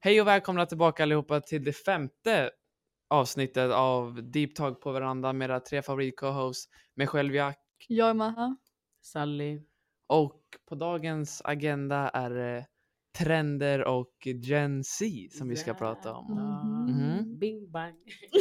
Hej 0.00 0.20
och 0.20 0.26
välkomna 0.26 0.66
tillbaka 0.66 1.02
allihopa 1.02 1.40
till 1.40 1.64
det 1.64 1.72
femte 1.72 2.50
avsnittet 3.10 3.70
av 3.72 4.30
Deep 4.30 4.54
Talk 4.54 4.80
på 4.80 4.92
verandan 4.92 5.38
med 5.38 5.50
era 5.50 5.60
tre 5.60 5.82
favorit-co-hosts. 5.82 6.68
Mig 6.94 7.06
själv 7.06 7.34
Jack 7.34 7.58
Jag 7.88 8.08
är 8.10 8.14
Maha. 8.14 8.56
Sally. 9.02 9.60
och 10.06 10.42
på 10.68 10.74
dagens 10.74 11.42
agenda 11.44 12.08
är 12.08 12.30
det 12.30 12.66
trender 13.18 13.84
och 13.84 14.12
Gen 14.24 14.84
Z 14.84 15.06
som 15.30 15.48
vi 15.48 15.56
ska 15.56 15.74
prata 15.74 16.14
om. 16.14 16.32
Mhm. 16.88 17.38
Bing 17.38 17.70
bang. 17.70 17.94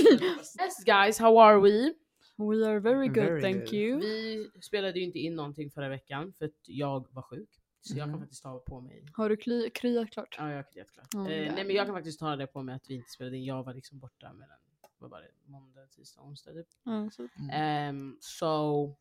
yes 0.62 0.84
guys, 0.86 1.20
how 1.20 1.39
are 1.42 1.60
we? 1.62 1.94
We 2.38 2.68
are 2.68 2.80
very 2.80 3.08
good, 3.08 3.16
Very 3.26 3.42
thank 3.42 3.64
good. 3.64 3.74
you. 3.74 4.00
Vi 4.00 4.50
spelade 4.62 5.00
ju 5.00 5.05
inte 5.05 5.20
in 5.20 5.36
någonting 5.36 5.71
förra 5.71 5.89
veckan 5.89 6.34
för 6.38 6.46
att 6.46 6.52
jag 6.68 7.08
var 7.14 7.21
sjuk. 7.21 7.50
Så 7.88 7.98
jag 7.98 8.04
kan 8.06 8.10
Mhm. 8.12 8.20
faktiskt 8.20 8.44
ta 8.44 8.60
på 8.60 8.82
mig. 8.82 9.06
Har 9.14 9.30
du 9.30 9.36
kly- 9.36 9.70
kryat 9.70 10.10
klart? 10.12 10.36
Ja, 10.38 10.52
jag 10.52 10.66
kan 10.66 10.78
jätteklart. 10.80 11.16
Oh, 11.16 11.22
eh, 11.32 11.54
nej 11.54 11.66
men 11.66 11.76
jag 11.76 11.86
kan 11.86 11.96
faktiskt 11.96 12.20
ta 12.20 12.36
det 12.36 12.48
på 12.48 12.64
mig 12.64 12.76
att 12.76 12.90
vi 12.90 12.96
inte 12.96 13.10
spelade 13.10 13.38
in. 13.38 13.46
Jag 13.46 13.64
var 13.64 13.74
liksom 13.74 14.00
borta 14.00 14.34
mellan, 14.34 14.57
vad 15.00 15.10
var 15.11 15.21
det, 15.21 15.32
måndag, 15.52 15.86
tisdag, 15.96 16.21
onsdag 16.21 16.52
typ. 16.54 16.68
Ja, 16.84 17.10
så. 17.11 17.28
Mm. 17.39 17.50
Ehm, 17.52 18.18
so, 18.21 18.96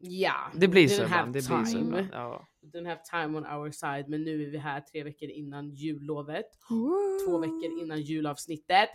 yeah. 0.00 0.50
Det 0.56 0.68
blir 0.68 0.88
så 0.88 1.02
ibland. 1.02 1.32
Det 1.32 1.46
blir 1.48 1.64
så 1.64 1.78
ibland. 1.78 2.08
Ja. 2.12 2.48
Didn't 2.62 2.88
have 2.88 3.00
time 3.10 3.38
on 3.38 3.46
our 3.46 3.70
side. 3.70 4.08
Men 4.08 4.24
nu 4.24 4.42
är 4.42 4.50
vi 4.50 4.58
här 4.58 4.80
tre 4.80 5.02
veckor 5.04 5.28
innan 5.28 5.70
jullovet. 5.70 6.46
Två 6.68 6.74
Woo! 6.74 7.38
veckor 7.38 7.82
innan 7.82 8.00
julavsnittet. 8.00 8.88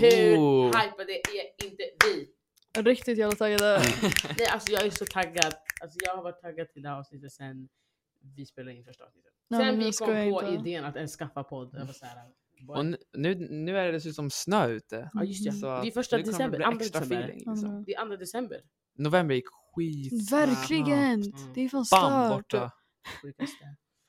Hur 0.00 0.38
Ooh. 0.38 0.66
hypade 0.66 1.12
är 1.12 1.64
inte 1.66 1.82
vi? 2.04 2.30
Riktigt 2.82 3.18
jävla 3.18 3.36
taggade. 3.36 3.82
Nej, 4.38 4.46
alltså 4.48 4.72
jag 4.72 4.86
är 4.86 4.90
så 4.90 5.04
taggad. 5.04 5.54
Alltså 5.82 5.98
jag 6.04 6.16
har 6.16 6.22
varit 6.22 6.40
taggad 6.40 6.68
till 6.70 6.82
det 6.82 6.88
här 6.88 6.98
avsnittet 6.98 7.32
sen 7.32 7.68
vi 8.36 8.46
spelade 8.46 8.76
in 8.76 8.84
första 8.84 9.04
avsnittet. 9.04 9.32
Ja, 9.48 9.58
sen 9.58 9.78
vi 9.78 9.92
kom 9.92 10.06
på 10.06 10.48
inte. 10.48 10.68
idén 10.70 10.84
att 10.84 10.96
ens 10.96 11.16
skaffa 11.16 11.44
podd. 11.44 11.70
Jag 11.74 11.84
var 11.86 11.92
såhär, 11.92 12.16
boy. 12.66 12.76
Och 12.78 12.86
nu, 12.86 12.96
nu, 13.12 13.34
nu 13.50 13.78
är 13.78 13.86
det 13.86 13.92
dessutom 13.92 14.30
snö 14.30 14.66
ute. 14.68 15.10
ja 15.14 15.24
just 15.24 15.44
det, 15.44 15.52
Så 15.52 15.66
det 15.82 15.88
är 15.88 15.90
första 15.90 16.16
nu 16.16 16.22
kommer 16.22 16.32
det 16.32 16.38
december. 16.38 16.56
bli 16.58 16.64
Andra 16.64 16.80
extra 16.84 17.00
december. 17.00 17.16
feeling. 17.24 17.36
Liksom. 17.52 17.68
men- 17.74 17.84
Det 17.84 17.94
är 17.94 18.00
andra 18.00 18.16
december. 18.16 18.60
November 18.98 19.34
gick 19.34 19.44
skit 19.74 20.32
Verkligen! 20.32 21.22
Mm. 21.22 21.52
Det 21.54 21.60
är 21.60 21.68
fan 21.68 21.84
Bam 21.90 22.28
stört. 22.30 22.36
borta. 22.52 22.70
Sjukaste. 23.22 23.64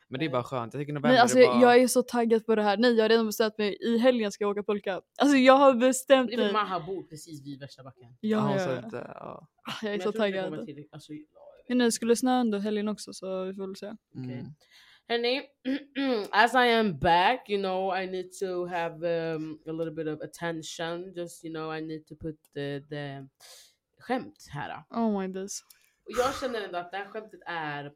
Men 0.07 0.19
det 0.19 0.25
är 0.25 0.29
bara 0.29 0.44
skönt. 0.44 0.73
Jag 0.73 0.81
tycker 0.81 0.94
november 0.94 1.09
Nej 1.09 1.19
alltså 1.19 1.39
är 1.39 1.47
bara... 1.47 1.61
jag 1.61 1.77
är 1.83 1.88
så 1.88 2.02
taggad 2.02 2.45
på 2.45 2.55
det 2.55 2.63
här. 2.63 2.77
Nej 2.77 2.94
jag 2.94 3.03
har 3.03 3.09
redan 3.09 3.25
bestämt 3.25 3.57
mig. 3.57 3.77
I 3.81 3.97
helgen 3.97 4.31
ska 4.31 4.44
jag 4.44 4.52
åka 4.52 4.63
pulka. 4.63 5.02
Alltså 5.17 5.38
jag 5.38 5.53
har 5.57 5.73
bestämt 5.73 6.27
Det 6.29 6.33
är 6.33 6.38
för 6.38 6.44
mig. 6.44 6.53
Maha 6.53 6.79
bor 6.79 7.03
precis 7.03 7.45
vid 7.45 7.59
värsta 7.59 7.83
backen. 7.83 8.17
Ja, 8.19 8.38
Ja, 8.38 8.52
ja, 8.52 8.59
så 8.67 8.69
ja. 8.72 8.77
att, 8.77 8.94
ja. 8.94 9.47
Ah, 9.67 9.72
Jag 9.83 9.94
är 9.94 9.97
Men 9.97 10.02
så 10.05 10.11
tror 10.11 10.25
inte 10.25 10.38
det 10.38 10.44
kommer 10.44 10.57
taggad. 10.57 10.75
till- 10.75 10.88
Alltså, 10.91 11.13
Men 11.67 11.77
nu 11.77 11.91
skulle 11.91 12.16
snö 12.16 12.39
under 12.41 12.59
helgen 12.59 12.88
också 12.88 13.13
så 13.13 13.44
vi 13.44 13.53
får 13.53 13.67
väl 13.67 13.75
se. 13.75 13.94
Mm. 14.16 14.45
Hörni, 15.08 15.41
as 16.31 16.53
I 16.53 16.72
am 16.72 16.99
back, 16.99 17.49
you 17.49 17.59
know, 17.61 17.97
I 17.97 18.07
need 18.07 18.31
to 18.39 18.66
have 18.66 19.07
um, 19.35 19.59
a 19.67 19.72
little 19.72 19.91
bit 19.91 20.07
of 20.07 20.22
attention. 20.22 21.13
Just, 21.16 21.44
you 21.45 21.53
know, 21.53 21.77
I 21.77 21.81
need 21.81 22.07
to 22.07 22.16
put 22.16 22.35
the, 22.53 22.81
the 22.89 23.27
skämt 23.99 24.45
här. 24.49 24.83
Oh 24.89 25.22
my 25.22 25.27
days. 25.27 25.61
Och 26.05 26.11
jag 26.17 26.35
känner 26.35 26.61
ändå 26.61 26.77
att 26.77 26.91
det 26.91 26.97
här 26.97 27.05
skämtet 27.05 27.39
är 27.45 27.94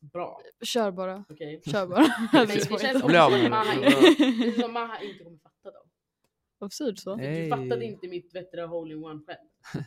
bra. 0.00 0.40
Kör 0.62 0.90
bara. 0.90 1.24
Okej? 1.28 1.62
Kör 1.66 1.86
bara. 1.86 2.06
Men 2.32 2.46
det 2.46 2.52
känns 2.52 2.70
också 2.70 2.86
som 3.00 3.10
att 3.16 3.50
Maha 3.50 3.74
det. 3.80 3.86
inte- 3.86 4.60
som 4.60 4.72
Maha 4.72 4.96
kommer 5.24 5.38
fatta 5.38 5.70
dem. 5.70 5.88
Absurd 6.60 6.98
så. 6.98 7.16
Hey. 7.16 7.42
Du 7.42 7.48
fattade 7.48 7.84
inte 7.84 8.08
mitt 8.08 8.34
vettiga 8.34 8.66
hole-in-one 8.66 9.20
skämt. 9.26 9.84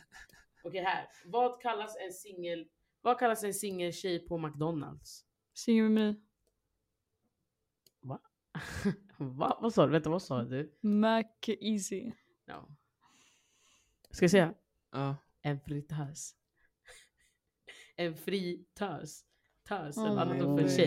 Okej 0.64 0.80
här. 0.82 1.08
Vad 1.24 1.60
kallas 1.60 1.96
en 2.06 2.12
singel 2.12 2.66
vad 3.02 3.18
kallas 3.18 3.44
en 3.44 3.54
singeltjej 3.54 4.26
på 4.26 4.38
McDonalds? 4.38 5.24
Singel 5.54 5.88
med 5.90 6.04
mig. 6.04 6.22
Va? 9.18 9.58
Vad 9.60 9.74
sa 9.74 9.86
du? 9.86 9.92
Vänta, 9.92 10.10
vad 10.10 10.22
sa 10.22 10.42
du? 10.42 10.78
Mac 10.80 11.24
Easy. 11.46 12.12
Ja. 12.44 12.68
Ska 14.10 14.24
jag 14.24 14.30
säga? 14.30 14.54
Ja. 14.90 15.16
En 15.42 15.60
fritös. 15.60 16.36
En 17.96 18.16
fritös. 18.16 19.24
Tös, 19.68 19.96
Oh 19.96 20.04
annat 20.20 20.38
för. 20.38 20.44
Mm, 20.44 20.58
Alltså, 20.58 20.82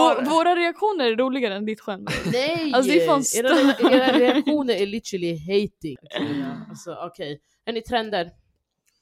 Vår, 0.00 0.30
våra 0.30 0.56
reaktioner 0.56 1.04
är 1.12 1.16
roligare 1.16 1.54
än 1.54 1.64
ditt 1.66 1.80
skämt. 1.80 2.10
Nej! 2.32 2.72
Alltså, 2.74 2.92
det 2.92 3.02
är 3.02 3.06
fan 3.06 3.22
era, 3.38 3.48
era 3.92 4.18
reaktioner 4.18 4.74
är 4.74 4.86
literally 4.86 5.38
hating. 5.38 5.96
Okej, 6.02 6.44
Alltså 6.68 6.94
okej. 7.00 7.40
Hörni, 7.66 7.80
trender. 7.82 8.30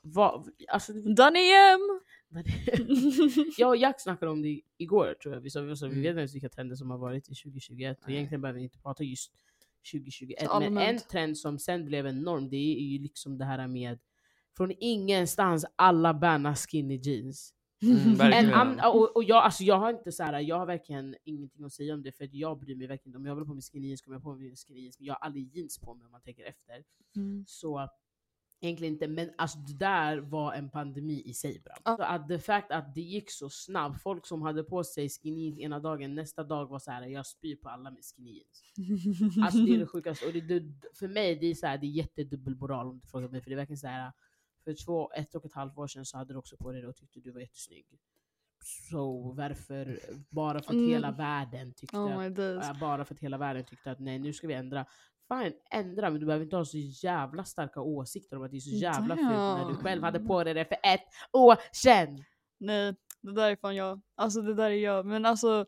Vad, 0.02 0.48
alltså, 0.68 0.92
Danny 0.92 1.50
M! 1.52 1.80
jag 3.58 3.68
och 3.68 3.76
Jack 3.76 4.00
snackade 4.00 4.32
om 4.32 4.42
det 4.42 4.60
igår 4.78 5.14
tror 5.22 5.34
jag. 5.34 5.40
Vi, 5.40 5.50
sa, 5.50 5.60
vi, 5.60 5.76
sa, 5.76 5.86
vi 5.86 5.92
Mm. 5.92 6.02
vet 6.02 6.08
inte 6.10 6.18
ens 6.20 6.34
vilka 6.34 6.48
trender 6.48 6.76
som 6.76 6.90
har 6.90 6.98
varit 6.98 7.28
i 7.28 7.34
2021. 7.34 7.98
Och 8.04 8.10
egentligen 8.10 8.40
behöver 8.40 8.58
vi 8.58 8.64
inte 8.64 8.78
prata 8.78 9.04
just 9.04 9.32
2021. 9.92 10.42
Men 10.60 10.78
en 10.78 10.98
trend 10.98 11.38
som 11.38 11.58
sen 11.58 11.84
blev 11.84 12.06
en 12.06 12.20
norm 12.22 12.48
det 12.48 12.56
är 12.56 12.80
ju 12.82 12.98
liksom 12.98 13.38
det 13.38 13.44
här 13.44 13.66
med 13.68 13.98
från 14.56 14.72
ingenstans 14.80 15.64
alla 15.76 16.14
bannar 16.14 16.54
skinny 16.54 16.96
jeans. 16.96 17.54
Mm, 17.82 18.54
an, 18.54 18.80
och, 18.84 19.16
och 19.16 19.24
jag, 19.24 19.44
alltså 19.44 19.64
jag 19.64 19.78
har 19.78 19.90
inte 19.90 20.12
så 20.12 20.22
här, 20.22 20.40
jag 20.40 20.58
har 20.58 20.66
verkligen 20.66 21.16
ingenting 21.24 21.64
att 21.64 21.72
säga 21.72 21.94
om 21.94 22.02
det 22.02 22.12
för 22.12 22.24
att 22.24 22.34
jag 22.34 22.58
bryr 22.58 22.76
mig 22.76 22.86
verkligen 22.86 23.10
inte. 23.10 23.18
Om 23.18 23.26
jag 23.26 23.36
vill 23.36 23.44
på 23.44 23.54
mig 23.54 23.62
skinny 23.62 23.86
jeans 23.86 24.02
kommer 24.02 24.16
jag 24.16 24.22
på 24.22 24.34
mig 24.34 24.56
skinny 24.56 24.80
jeans. 24.80 24.98
Men 24.98 25.06
jag 25.06 25.14
har 25.14 25.18
aldrig 25.18 25.56
jeans 25.56 25.78
på 25.78 25.94
mig 25.94 26.04
om 26.04 26.10
man 26.10 26.20
tänker 26.20 26.44
efter. 26.44 26.84
Mm. 27.16 27.44
Så 27.48 27.88
egentligen 28.60 28.92
inte, 28.94 29.08
men 29.08 29.30
alltså 29.38 29.58
det 29.58 29.78
där 29.78 30.18
var 30.18 30.52
en 30.52 30.70
pandemi 30.70 31.22
i 31.24 31.34
sig 31.34 31.60
bra. 31.64 31.74
Ja. 31.84 31.96
Så 31.96 32.02
att 32.02 32.28
det 32.28 32.38
fact 32.38 32.70
att 32.70 32.94
det 32.94 33.00
gick 33.00 33.30
så 33.30 33.50
snabbt, 33.50 34.02
folk 34.02 34.26
som 34.26 34.42
hade 34.42 34.64
på 34.64 34.84
sig 34.84 35.08
skinny 35.08 35.44
jeans 35.44 35.58
ena 35.58 35.80
dagen, 35.80 36.14
nästa 36.14 36.44
dag 36.44 36.66
var 36.66 36.78
så 36.78 36.90
här: 36.90 37.06
jag 37.06 37.26
spyr 37.26 37.56
på 37.56 37.68
alla 37.68 37.90
med 37.90 38.02
skinny 38.04 38.30
jeans. 38.30 38.62
Alltså 39.44 39.58
det 39.58 39.74
är 39.74 39.78
det 39.78 39.86
sjukaste. 39.86 40.26
Och 40.26 40.32
det, 40.32 40.40
det, 40.40 40.62
för 40.94 41.08
mig 41.08 41.36
det 41.36 41.46
är 41.46 41.54
så 41.54 41.66
här, 41.66 41.78
det 41.78 41.86
är 41.86 41.90
jättedubbelmoral 41.90 42.86
om 42.86 42.98
du 42.98 43.06
frågar 43.06 43.28
mig. 43.28 43.40
För 43.40 43.50
det 43.50 43.54
är 43.54 43.56
verkligen 43.56 43.78
så 43.78 43.86
här. 43.86 44.12
För 44.64 44.84
två, 44.86 45.12
ett 45.12 45.34
och 45.34 45.44
ett 45.44 45.52
halvt 45.54 45.78
år 45.78 45.86
sedan 45.86 46.04
så 46.04 46.16
hade 46.18 46.34
du 46.34 46.38
också 46.38 46.56
på 46.56 46.72
dig 46.72 46.82
det 46.82 46.88
och 46.88 46.96
tyckte 46.96 47.20
du 47.20 47.30
var 47.30 47.40
jättesnygg. 47.40 47.86
Så 48.90 49.32
varför, 49.36 50.00
bara 50.30 50.60
för 50.62 50.70
att 50.70 50.72
Mm. 50.74 50.88
hela 50.90 51.10
världen 51.12 51.72
tyckte 51.74 51.96
Oh. 51.96 52.24
Ja, 52.24 52.74
bara 52.80 53.04
för 53.04 53.14
att 53.14 53.20
hela 53.20 53.38
världen 53.38 53.64
tyckte 53.64 53.90
att 53.90 54.00
nej 54.00 54.18
nu 54.18 54.32
ska 54.32 54.46
vi 54.46 54.54
ändra. 54.54 54.86
Fine, 55.28 55.52
ändra 55.70 56.10
men 56.10 56.20
du 56.20 56.26
behöver 56.26 56.44
inte 56.44 56.56
ha 56.56 56.64
så 56.64 56.78
jävla 56.78 57.44
starka 57.44 57.80
åsikter 57.80 58.36
om 58.36 58.42
att 58.42 58.50
det 58.50 58.56
är 58.56 58.60
så 58.60 58.76
jävla 58.76 59.16
fult 59.16 59.28
när 59.30 59.68
du 59.68 59.74
själv 59.74 60.02
hade 60.02 60.20
på 60.20 60.44
dig 60.44 60.54
det 60.54 60.64
för 60.64 60.78
ett 60.82 61.04
år 61.32 61.56
sedan. 61.72 62.24
Nej, 62.58 62.94
det 63.20 63.32
där 63.32 63.50
är 63.50 63.56
fan 63.56 63.76
jag. 63.76 64.00
Alltså 64.14 64.42
det 64.42 64.54
där 64.54 64.70
är 64.70 64.74
jag. 64.74 65.06
Men 65.06 65.26
alltså 65.26 65.66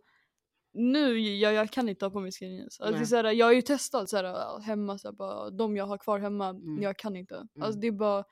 nu, 0.72 1.18
jag, 1.18 1.52
jag 1.54 1.70
kan 1.70 1.88
inte 1.88 2.04
ha 2.04 2.10
på 2.10 2.20
mig 2.20 2.32
skinny 2.32 2.56
jeans. 2.56 2.80
Alltså, 2.80 3.06
såhär, 3.06 3.24
jag 3.24 3.46
har 3.46 3.52
ju 3.52 3.62
testat 3.62 4.08
såhär, 4.08 4.60
hemma, 4.60 4.98
såhär, 4.98 5.12
bara, 5.12 5.50
de 5.50 5.76
jag 5.76 5.86
har 5.86 5.98
kvar 5.98 6.18
hemma, 6.18 6.48
Mm. 6.48 6.82
jag 6.82 6.98
kan 6.98 7.16
inte. 7.16 7.34
Mm. 7.34 7.48
Alltså 7.60 7.80
det 7.80 7.86
är 7.86 7.92
bara... 7.92 8.24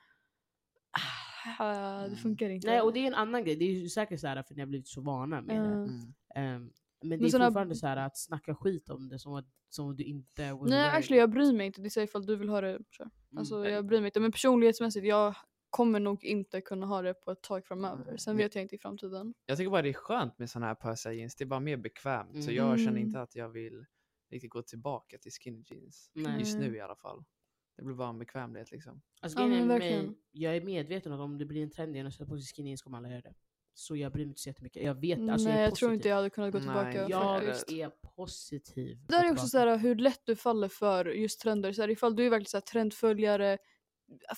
Ah, 1.59 2.07
det 2.07 2.15
funkar 2.15 2.49
inte. 2.49 2.67
Nej 2.67 2.81
och 2.81 2.93
det 2.93 2.99
är 2.99 3.07
en 3.07 3.13
annan 3.13 3.43
grej, 3.43 3.55
det 3.55 3.65
är 3.65 3.87
säkert 3.87 4.19
så 4.19 4.27
här 4.27 4.43
för 4.43 4.55
ni 4.55 4.61
har 4.61 4.67
blivit 4.67 4.87
så 4.87 5.01
vana 5.01 5.41
med 5.41 5.55
det. 5.61 5.67
Eh, 5.67 5.73
Mm. 5.73 6.13
Ehm, 6.35 6.71
men 7.01 7.09
det 7.09 7.17
Men 7.17 7.25
är 7.25 7.29
såna- 7.29 7.45
fortfarande 7.45 7.75
så 7.75 7.87
här 7.87 7.97
att 7.97 8.17
snacka 8.17 8.55
skit 8.55 8.89
om 8.89 9.09
det 9.09 9.19
som 9.19 9.33
att, 9.33 9.45
som 9.69 9.95
du 9.95 10.03
inte 10.03 10.53
Nej 10.53 10.89
actually 10.89 11.19
jag 11.19 11.29
bryr 11.29 11.53
mig 11.53 11.65
inte. 11.65 11.81
Det 11.81 11.89
säger 11.89 12.07
ifall 12.07 12.25
du 12.25 12.35
vill 12.35 12.49
ha 12.49 12.61
det, 12.61 12.79
kör. 12.91 13.03
Mm. 13.03 13.37
Alltså 13.37 13.69
jag 13.69 13.85
bryr 13.85 13.99
mig 13.99 14.07
inte. 14.07 14.19
Men 14.19 14.31
personlighetsmässigt, 14.31 15.05
jag 15.05 15.35
kommer 15.69 15.99
nog 15.99 16.23
inte 16.23 16.61
kunna 16.61 16.85
ha 16.85 17.01
det 17.01 17.13
på 17.13 17.31
ett 17.31 17.41
tag 17.41 17.65
framöver. 17.65 18.05
Nej. 18.07 18.19
Sen 18.19 18.35
Men- 18.35 18.43
vet 18.45 18.55
jag 18.55 18.61
inte 18.61 18.75
i 18.75 18.77
framtiden. 18.77 19.33
Jag 19.45 19.57
tycker 19.57 19.69
bara 19.71 19.81
det 19.81 19.89
är 19.89 19.93
skönt 19.93 20.39
med 20.39 20.49
såna 20.49 20.65
här 20.65 20.75
pösa 20.75 21.13
jeans. 21.13 21.35
Det 21.35 21.43
är 21.43 21.45
bara 21.45 21.59
mer 21.59 21.77
bekvämt. 21.77 22.43
Så 22.43 22.51
jag 22.51 22.79
känner 22.79 22.91
Mm. 22.91 23.03
inte 23.07 23.21
att 23.21 23.35
jag 23.35 23.49
vill 23.49 23.85
riktigt 24.31 24.51
gå 24.51 24.61
tillbaka 24.61 25.17
till 25.17 25.31
skinny 25.31 25.63
jeans. 25.65 26.11
Nej. 26.13 26.39
Just 26.39 26.55
Mm. 26.57 26.67
nu 26.71 26.77
i 26.77 26.81
alla 26.81 26.95
fall. 26.95 27.23
Det 27.75 27.83
blir 27.83 27.95
bara 27.95 28.09
en 28.09 28.19
bekvämlighet 28.19 28.71
liksom. 28.71 29.01
Alltså, 29.21 29.39
Ja, 29.39 29.47
men 29.47 29.67
med 29.67 29.79
mig, 29.79 30.11
jag 30.31 30.55
är 30.57 30.61
medveten 30.61 31.11
om 31.11 31.19
att 31.19 31.23
om 31.25 31.37
det 31.37 31.45
blir 31.45 31.63
en 31.63 31.69
trend 31.69 31.95
igen 31.95 32.07
och 32.07 32.13
sätta 32.13 32.25
på 32.25 32.37
sig 32.37 32.55
skinny 32.55 32.69
jeans 32.69 32.81
kommer 32.81 32.97
alla 32.97 33.09
göra 33.09 33.21
det. 33.21 33.33
Så 33.73 33.95
jag 33.95 34.11
bryr 34.11 34.25
mig 34.25 34.29
inte 34.29 34.41
så 34.41 34.49
jättemycket. 34.49 34.83
Jag 34.83 34.95
vet, 35.01 35.29
alltså 35.29 35.47
Nej 35.49 35.57
jag 35.57 35.67
jag 35.67 35.75
tror 35.75 35.93
inte 35.93 36.07
jag 36.09 36.15
hade 36.15 36.29
kunnat 36.29 36.51
gå 36.51 36.57
Nej, 36.59 36.67
tillbaka 36.67 37.09
Jag 37.09 37.43
faktiskt. 37.43 37.71
är 37.71 37.89
positiv. 37.89 38.97
Det 39.07 39.15
där 39.15 39.23
är 39.25 39.31
också 39.31 39.47
tillbaka. 39.47 39.47
såhär 39.47 39.77
hur 39.77 39.95
lätt 39.95 40.21
du 40.25 40.35
faller 40.35 40.67
för 40.67 41.05
just 41.05 41.41
trender. 41.41 41.71
Såhär, 41.73 41.89
ifall 41.89 42.15
du 42.15 42.25
är 42.25 42.29
verkligen 42.29 42.45
såhär, 42.49 42.61
trendföljare, 42.61 43.53
f- 43.53 43.59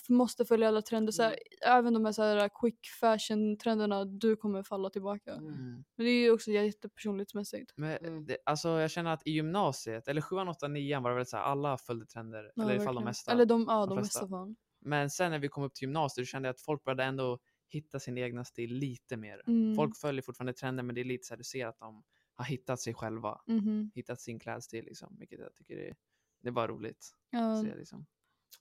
måste 0.09 0.45
följa 0.45 0.67
alla 0.67 0.81
trender. 0.81 1.11
Såhär, 1.11 1.35
Även 1.65 1.93
de 1.93 2.05
här 2.05 2.11
såhär, 2.11 2.49
quick 2.61 2.87
fashion 2.99 3.57
trenderna, 3.57 4.05
du 4.05 4.35
kommer 4.35 4.63
falla 4.63 4.89
tillbaka. 4.89 5.33
Mm. 5.33 5.53
Mm. 5.53 5.83
Men 5.95 6.05
det 6.05 6.11
är 6.11 6.23
ju 6.23 6.31
också 6.31 6.51
jättepersonlighetsmässigt. 6.51 7.73
Men 7.75 7.97
Mm. 7.97 8.25
det, 8.25 8.37
alltså 8.45 8.69
jag 8.69 8.91
känner 8.91 9.13
att 9.13 9.27
i 9.27 9.31
gymnasiet, 9.31 10.07
eller 10.07 10.21
7, 10.21 10.35
8, 10.35 10.67
9 10.67 10.99
var 10.99 11.09
det 11.09 11.15
väl 11.15 11.25
så 11.25 11.37
här, 11.37 11.43
alla 11.43 11.77
följde 11.77 12.05
trender. 12.05 12.51
Ja, 12.55 12.63
eller 12.63 12.73
i 12.73 12.75
alla 12.75 12.85
fall 12.85 12.95
de 12.95 13.03
mesta. 13.03 13.31
Eller 13.31 13.45
de, 13.45 13.65
ja, 13.67 13.85
de 13.85 13.89
de, 13.89 13.97
flesta. 13.97 14.21
mesta 14.21 14.27
fan. 14.29 14.55
Men 14.81 15.09
sen 15.09 15.31
när 15.31 15.39
vi 15.39 15.47
kom 15.47 15.63
upp 15.63 15.73
till 15.73 15.83
gymnasiet 15.83 16.23
då 16.23 16.25
kände 16.27 16.47
jag 16.47 16.53
att 16.53 16.61
folk 16.61 16.83
började 16.83 17.03
ändå 17.03 17.39
hitta 17.67 17.99
sin 17.99 18.17
egna 18.17 18.45
stil 18.45 18.73
lite 18.73 19.17
mer. 19.17 19.41
Mm. 19.47 19.75
Folk 19.75 19.97
följer 19.97 20.21
fortfarande 20.21 20.53
trender 20.53 20.83
men 20.83 20.95
det 20.95 21.01
är 21.01 21.05
lite 21.05 21.27
så 21.27 21.33
här, 21.33 21.37
du 21.37 21.43
ser 21.43 21.67
att 21.67 21.79
de 21.79 22.03
har 22.33 22.45
hittat 22.45 22.79
sig 22.79 22.93
själva. 22.93 23.41
Mhm. 23.47 23.91
Hittat 23.95 24.21
sin 24.21 24.39
klädstil 24.39 24.85
liksom. 24.85 25.15
Vilket 25.19 25.39
jag 25.39 25.53
tycker 25.55 25.77
är, 25.77 25.95
det 26.41 26.47
är 26.47 26.51
bara 26.51 26.67
roligt 26.67 27.11
Ja, 27.29 27.53
att 27.53 27.61
se 27.65 27.75
liksom. 27.75 28.05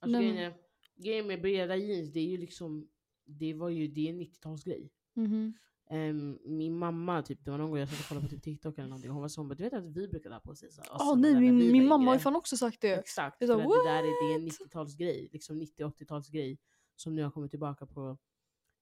Alltså, 0.01 0.19
Nej, 0.19 0.55
grejen, 0.97 1.27
med 1.27 1.43
breda 1.43 1.77
jeans, 1.77 2.13
det 2.13 2.21
är 2.21 2.25
ju 2.29 2.37
liksom, 2.37 2.89
det 3.27 3.55
var 3.55 3.69
ju, 3.69 3.89
det 3.89 4.09
är 4.09 4.13
en 4.13 4.21
90-talsgrej. 4.21 4.91
mhm. 5.15 5.55
ehm, 5.91 6.39
min 6.45 6.79
mamma, 6.79 7.23
typ, 7.23 7.45
det 7.45 7.51
var 7.51 7.59
någon 7.59 7.71
gång 7.71 7.79
jag 7.79 7.89
satt 7.89 8.01
och 8.01 8.07
kollade 8.09 8.27
på 8.27 8.31
typ 8.31 8.43
TikTok 8.43 8.79
eller 8.79 8.89
någonting, 8.89 9.11
hon 9.11 9.23
var 9.23 9.29
så 9.29 9.41
hon 9.41 9.49
bara, 9.49 9.55
du 9.55 9.65
vet 9.65 9.73
att 9.73 9.85
vi 9.97 10.09
brukade 10.09 10.35
ha 10.35 10.41
på 10.41 10.55
så 10.55 10.67
här, 10.67 10.73
Ja 10.91 10.99
sådana 10.99 11.15
nej 11.29 11.35
min, 11.41 11.73
min 11.73 11.89
mamma 11.89 12.05
har 12.05 12.13
ju 12.13 12.17
yngre." 12.17 12.23
fan 12.23 12.37
också 12.37 12.57
sagt 12.57 12.81
det. 12.81 12.97
Exakt, 12.97 13.37
Jag 13.41 13.49
för 13.49 13.55
sa, 13.55 13.63
att 13.63 13.85
det 13.85 13.91
där 13.91 13.99
är, 14.03 14.29
det 14.29 14.35
är 14.35 14.39
en 14.39 14.45
"What?" 14.45 14.61
90-talsgrej, 14.61 15.29
liksom 15.33 15.63
90-80-talsgrej 15.63 16.59
som 16.97 17.15
nu 17.15 17.23
har 17.23 17.31
kommit 17.31 17.51
tillbaka 17.51 17.87
på 17.87 18.19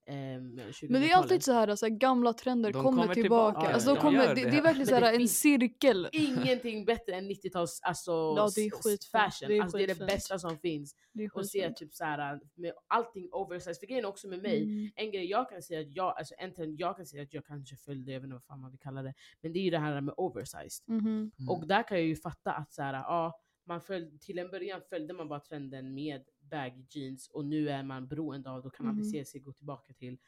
ehm, 0.06 0.58
2000-talet. 0.58 0.90
Men 0.90 1.00
det 1.00 1.10
är 1.10 1.16
alltid 1.16 1.42
så 1.42 1.52
här, 1.52 1.76
så 1.76 1.86
här 1.86 1.90
gamla 1.90 2.32
trender 2.32 2.72
De 2.72 2.82
kommer, 2.82 3.02
kommer 3.02 3.14
tillbaka. 3.14 3.52
tillbaka, 3.60 3.74
Alltså, 3.74 3.94
de 3.94 4.00
kommer, 4.00 4.18
det, 4.18 4.34
det. 4.34 4.50
det 4.50 4.56
är 4.56 4.62
verkligen 4.62 4.86
så 4.86 4.94
här, 4.94 5.12
en 5.20 5.28
cirkel. 5.44 6.08
Ingenting 6.12 6.84
bättre 6.84 7.12
än 7.14 7.30
90-tals 7.30 7.80
alltså, 7.82 8.12
Ja, 8.36 8.50
det 8.54 8.60
är 8.60 9.10
fashion. 9.12 9.48
Det 9.48 9.56
är 9.56 9.62
alltså, 9.62 9.76
det 9.78 9.84
är 9.84 9.88
det 9.88 10.06
bästa 10.06 10.38
som 10.38 10.58
finns. 10.58 10.94
Och 11.32 11.46
se 11.46 11.72
typ 11.72 11.94
så 11.94 12.04
här, 12.04 12.40
med 12.54 12.72
allting 12.88 13.28
oversized. 13.32 13.76
För 13.80 13.86
grejen 13.86 14.04
också 14.04 14.28
med 14.28 14.42
mig, 14.42 14.62
Mm. 14.62 14.90
en 14.96 15.10
grej 15.10 15.24
jag 15.30 15.50
kan 15.50 15.62
säga 15.62 15.80
att 15.80 15.94
jag, 15.96 16.18
alltså 16.18 16.34
en 16.38 16.54
trend 16.54 16.80
jag 16.80 16.96
kan 16.96 17.06
säga 17.06 17.22
att 17.22 17.34
jag 17.34 17.46
kanske 17.46 17.76
följde, 17.76 18.12
jag 18.12 18.20
vet 18.20 18.24
inte 18.24 18.34
vad 18.34 18.44
fan 18.44 18.60
man 18.60 18.70
vill 18.70 18.80
kalla 18.80 19.02
det, 19.02 19.14
men 19.40 19.52
det 19.52 19.58
är 19.58 19.62
ju 19.62 19.70
det 19.70 19.78
här 19.78 20.00
med 20.00 20.14
oversized. 20.16 20.88
Mm. 20.88 21.30
Och 21.48 21.66
där 21.66 21.82
kan 21.88 21.96
jag 21.96 22.06
ju 22.06 22.16
fatta 22.16 22.52
att 22.52 22.72
så 22.72 22.82
här, 22.82 22.94
ja, 22.94 23.40
man 23.66 23.80
följde, 23.80 24.18
till 24.18 24.38
en 24.38 24.50
början 24.50 24.80
följde 24.88 25.14
man 25.14 25.28
bara 25.28 25.40
trenden 25.40 25.94
med 25.94 26.22
baggy 26.52 26.84
jeans 26.90 27.28
och 27.28 27.44
nu 27.44 27.68
är 27.68 27.82
man 27.82 28.08
beroende 28.08 28.50
av, 28.50 28.62
då 28.62 28.70
kan 28.70 28.86
man 28.86 28.94
Mhm. 28.94 29.04
se 29.04 29.24
sig 29.24 29.40
gå 29.40 29.52
tillbaka 29.52 29.92
till 29.92 30.18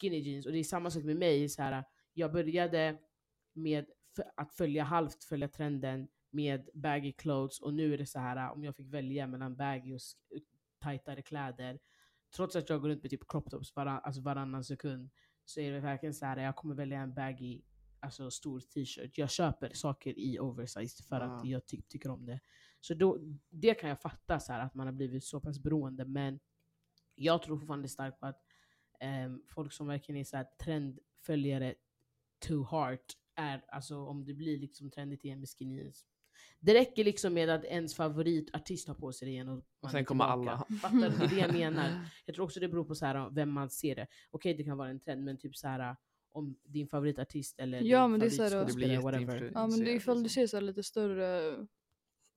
skinny 0.00 0.18
jeans. 0.18 0.46
Och 0.46 0.52
det 0.52 0.58
är 0.58 0.64
samma 0.64 0.90
sak 0.90 1.04
med 1.04 1.16
mig, 1.16 1.48
så 1.48 1.62
här, 1.62 1.84
jag 2.14 2.32
började 2.32 2.98
med 3.52 3.86
att 4.36 4.52
följa 4.54 4.84
halvt 4.84 5.24
följa 5.24 5.48
trenden 5.48 6.08
med 6.30 6.68
baggy 6.74 7.12
clothes 7.12 7.60
och 7.60 7.74
nu 7.74 7.94
är 7.94 7.98
det 7.98 8.06
så 8.06 8.18
här 8.18 8.52
om 8.52 8.64
jag 8.64 8.76
fick 8.76 8.86
välja 8.94 9.26
mellan 9.26 9.56
baggy 9.56 9.92
och 9.94 9.98
sk- 9.98 10.42
tajtare 10.82 11.22
kläder 11.22 11.78
trots 12.36 12.56
att 12.56 12.68
jag 12.70 12.80
går 12.80 12.88
runt 12.88 13.02
med 13.02 13.10
typ 13.10 13.28
crop 13.28 13.50
tops 13.50 13.76
varann, 13.76 14.00
alltså 14.04 14.20
varannan 14.22 14.64
sekund 14.64 15.10
så 15.44 15.60
är 15.60 15.72
det 15.72 15.80
verkligen 15.80 16.14
så 16.14 16.26
här 16.26 16.36
jag 16.36 16.56
kommer 16.56 16.74
välja 16.74 17.00
en 17.00 17.14
baggy 17.14 17.62
alltså 18.00 18.30
stor 18.30 18.60
t-shirt. 18.60 19.18
Jag 19.18 19.30
köper 19.30 19.70
saker 19.74 20.18
i 20.18 20.38
oversized 20.40 21.06
för 21.06 21.20
att 21.20 21.40
Ja. 21.44 21.50
jag 21.50 21.66
ty- 21.66 21.82
tycker 21.88 22.10
om 22.10 22.26
det. 22.26 22.40
Så 22.80 22.94
då, 22.94 23.18
det 23.50 23.74
kan 23.74 23.88
jag 23.88 24.00
fatta 24.00 24.40
så 24.40 24.52
här, 24.52 24.60
att 24.60 24.74
man 24.74 24.86
har 24.86 24.94
blivit 24.94 25.24
så 25.24 25.40
pass 25.40 25.58
beroende 25.58 26.04
men 26.04 26.40
jag 27.14 27.42
tror 27.42 27.58
fortfarande 27.58 27.88
starkt 27.88 28.20
på 28.20 28.26
att 28.26 28.42
ehm, 29.00 29.42
folk 29.48 29.72
som 29.72 29.86
verkligen 29.86 30.20
är 30.20 30.24
så 30.24 30.36
här 30.36 30.46
trendföljare 30.64 31.74
too 32.46 32.62
hard 32.64 32.98
är, 33.34 33.64
alltså 33.68 33.96
om 33.96 34.24
det 34.24 34.34
blir 34.34 34.58
liksom 34.58 34.90
trendigt 34.90 35.24
igen 35.24 35.40
med 35.40 35.48
skinny 35.48 35.76
jeans. 35.76 36.04
Det 36.60 36.74
räcker 36.74 37.04
liksom 37.04 37.34
med 37.34 37.48
att 37.50 37.64
ens 37.64 37.94
favoritartist 37.94 38.88
har 38.88 38.94
på 38.94 39.12
sig 39.12 39.26
det 39.28 39.32
igen 39.32 39.48
och 39.48 39.64
man 39.82 39.92
sen 39.92 40.04
kommer 40.04 40.24
alla. 40.24 40.58
Fattar 40.82 41.10
du? 41.10 41.16
Det 41.16 41.24
är 41.24 41.28
det 41.28 41.38
jag 41.38 41.52
menar. 41.72 42.00
Jag 42.26 42.34
tror 42.34 42.44
också 42.44 42.60
det 42.60 42.68
beror 42.68 42.84
på 42.84 42.94
så 42.94 43.06
här, 43.06 43.30
vem 43.30 43.50
man 43.52 43.70
ser 43.70 43.94
det. 43.96 44.06
Okej 44.30 44.54
det 44.54 44.64
kan 44.64 44.76
vara 44.76 44.88
en 44.90 45.00
trend 45.00 45.24
men 45.24 45.38
typ 45.38 45.56
så 45.56 45.68
här 45.68 45.96
om 46.30 46.56
din 46.64 46.88
favoritartist 46.88 47.58
eller 47.60 47.80
Ja, 47.82 48.02
din 48.02 48.10
men 48.10 48.20
det 48.20 48.26
är 48.26 48.30
så 48.30 48.42
här- 48.42 48.50
favoritskådespelare, 48.50 48.96
Det 48.96 49.26
blir 49.26 49.26
whatever. 49.26 49.50
Ja 49.54 49.66
men 49.66 49.78
det 49.80 49.90
är 49.92 49.96
ifall 49.96 50.14
du 50.16 50.20
Influencer, 50.20 50.28
ser 50.40 50.46
så 50.46 50.56
här 50.56 50.62
lite 50.62 50.82
större 50.82 51.56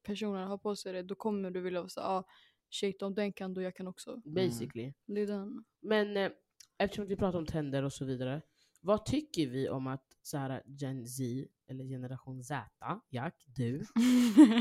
personer 0.04 0.46
ha 0.46 0.58
på 0.58 0.76
sig 0.76 0.94
det, 0.94 1.04
då 1.04 1.16
kommer 1.16 1.52
du 1.52 1.62
vilja 1.62 1.90
säga 1.90 2.06
ah, 2.06 2.24
shit 2.70 3.02
om 3.02 3.16
den 3.16 3.34
kan 3.34 3.54
då 3.54 3.62
jag 3.62 3.76
kan 3.76 3.88
också. 3.88 4.22
Basically. 4.26 4.94
Det 5.06 5.22
är 5.22 5.28
den. 5.28 5.66
Men 5.82 6.18
eh, 6.18 6.32
eftersom 6.78 7.08
vi 7.08 7.16
pratar 7.16 7.40
om 7.40 7.46
trender 7.46 7.84
och 7.84 7.94
så 7.94 8.06
vidare. 8.06 8.42
Vad 8.84 9.06
tycker 9.06 9.48
vi 9.48 9.70
om 9.70 9.88
att 9.88 10.18
så 10.22 10.38
här, 10.38 10.64
Gen 10.66 11.08
Z, 11.08 11.24
eller 11.68 11.84
generation 11.86 12.44
Z, 12.44 12.66
Jack, 13.10 13.46
du, 13.46 13.76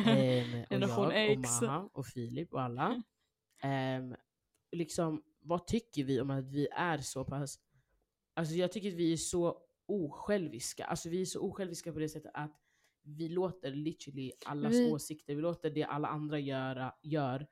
ehm, 0.07 0.63
och 0.63 0.69
Generation 0.69 1.11
jag, 1.11 1.31
X. 1.31 1.63
och 1.63 1.67
Maha 1.67 1.89
och 1.93 2.07
Filip 2.07 2.53
och 2.53 2.63
alla. 2.63 3.03
ehm, 3.63 4.15
liksom, 4.73 5.23
vad 5.41 5.67
tycker 5.67 6.05
vi 6.05 6.21
om 6.21 6.31
att 6.31 6.45
vi 6.45 6.69
är 6.73 6.99
så 6.99 7.25
pass... 7.25 7.59
Alltså 8.35 8.55
jag 8.55 8.73
tycker 8.73 8.89
att 8.89 8.95
vi 8.95 9.13
är 9.13 9.17
så 9.17 9.59
osjälviska. 9.87 10.85
Alltså 10.85 11.09
vi 11.09 11.21
är 11.21 11.25
så 11.25 11.41
osjälviska 11.41 11.93
på 11.93 11.99
det 11.99 12.09
sättet 12.09 12.31
att 12.35 12.57
vi 13.17 13.29
låter 13.29 13.71
literally 13.71 14.33
allas 14.47 14.73
Vi- 14.73 14.91
åsikter, 14.93 15.35
vi 15.35 15.43
låter 15.43 15.71
det 15.71 15.85
alla 15.85 16.09
andra 16.09 16.39
göra, 16.39 16.93
gör 17.03 17.47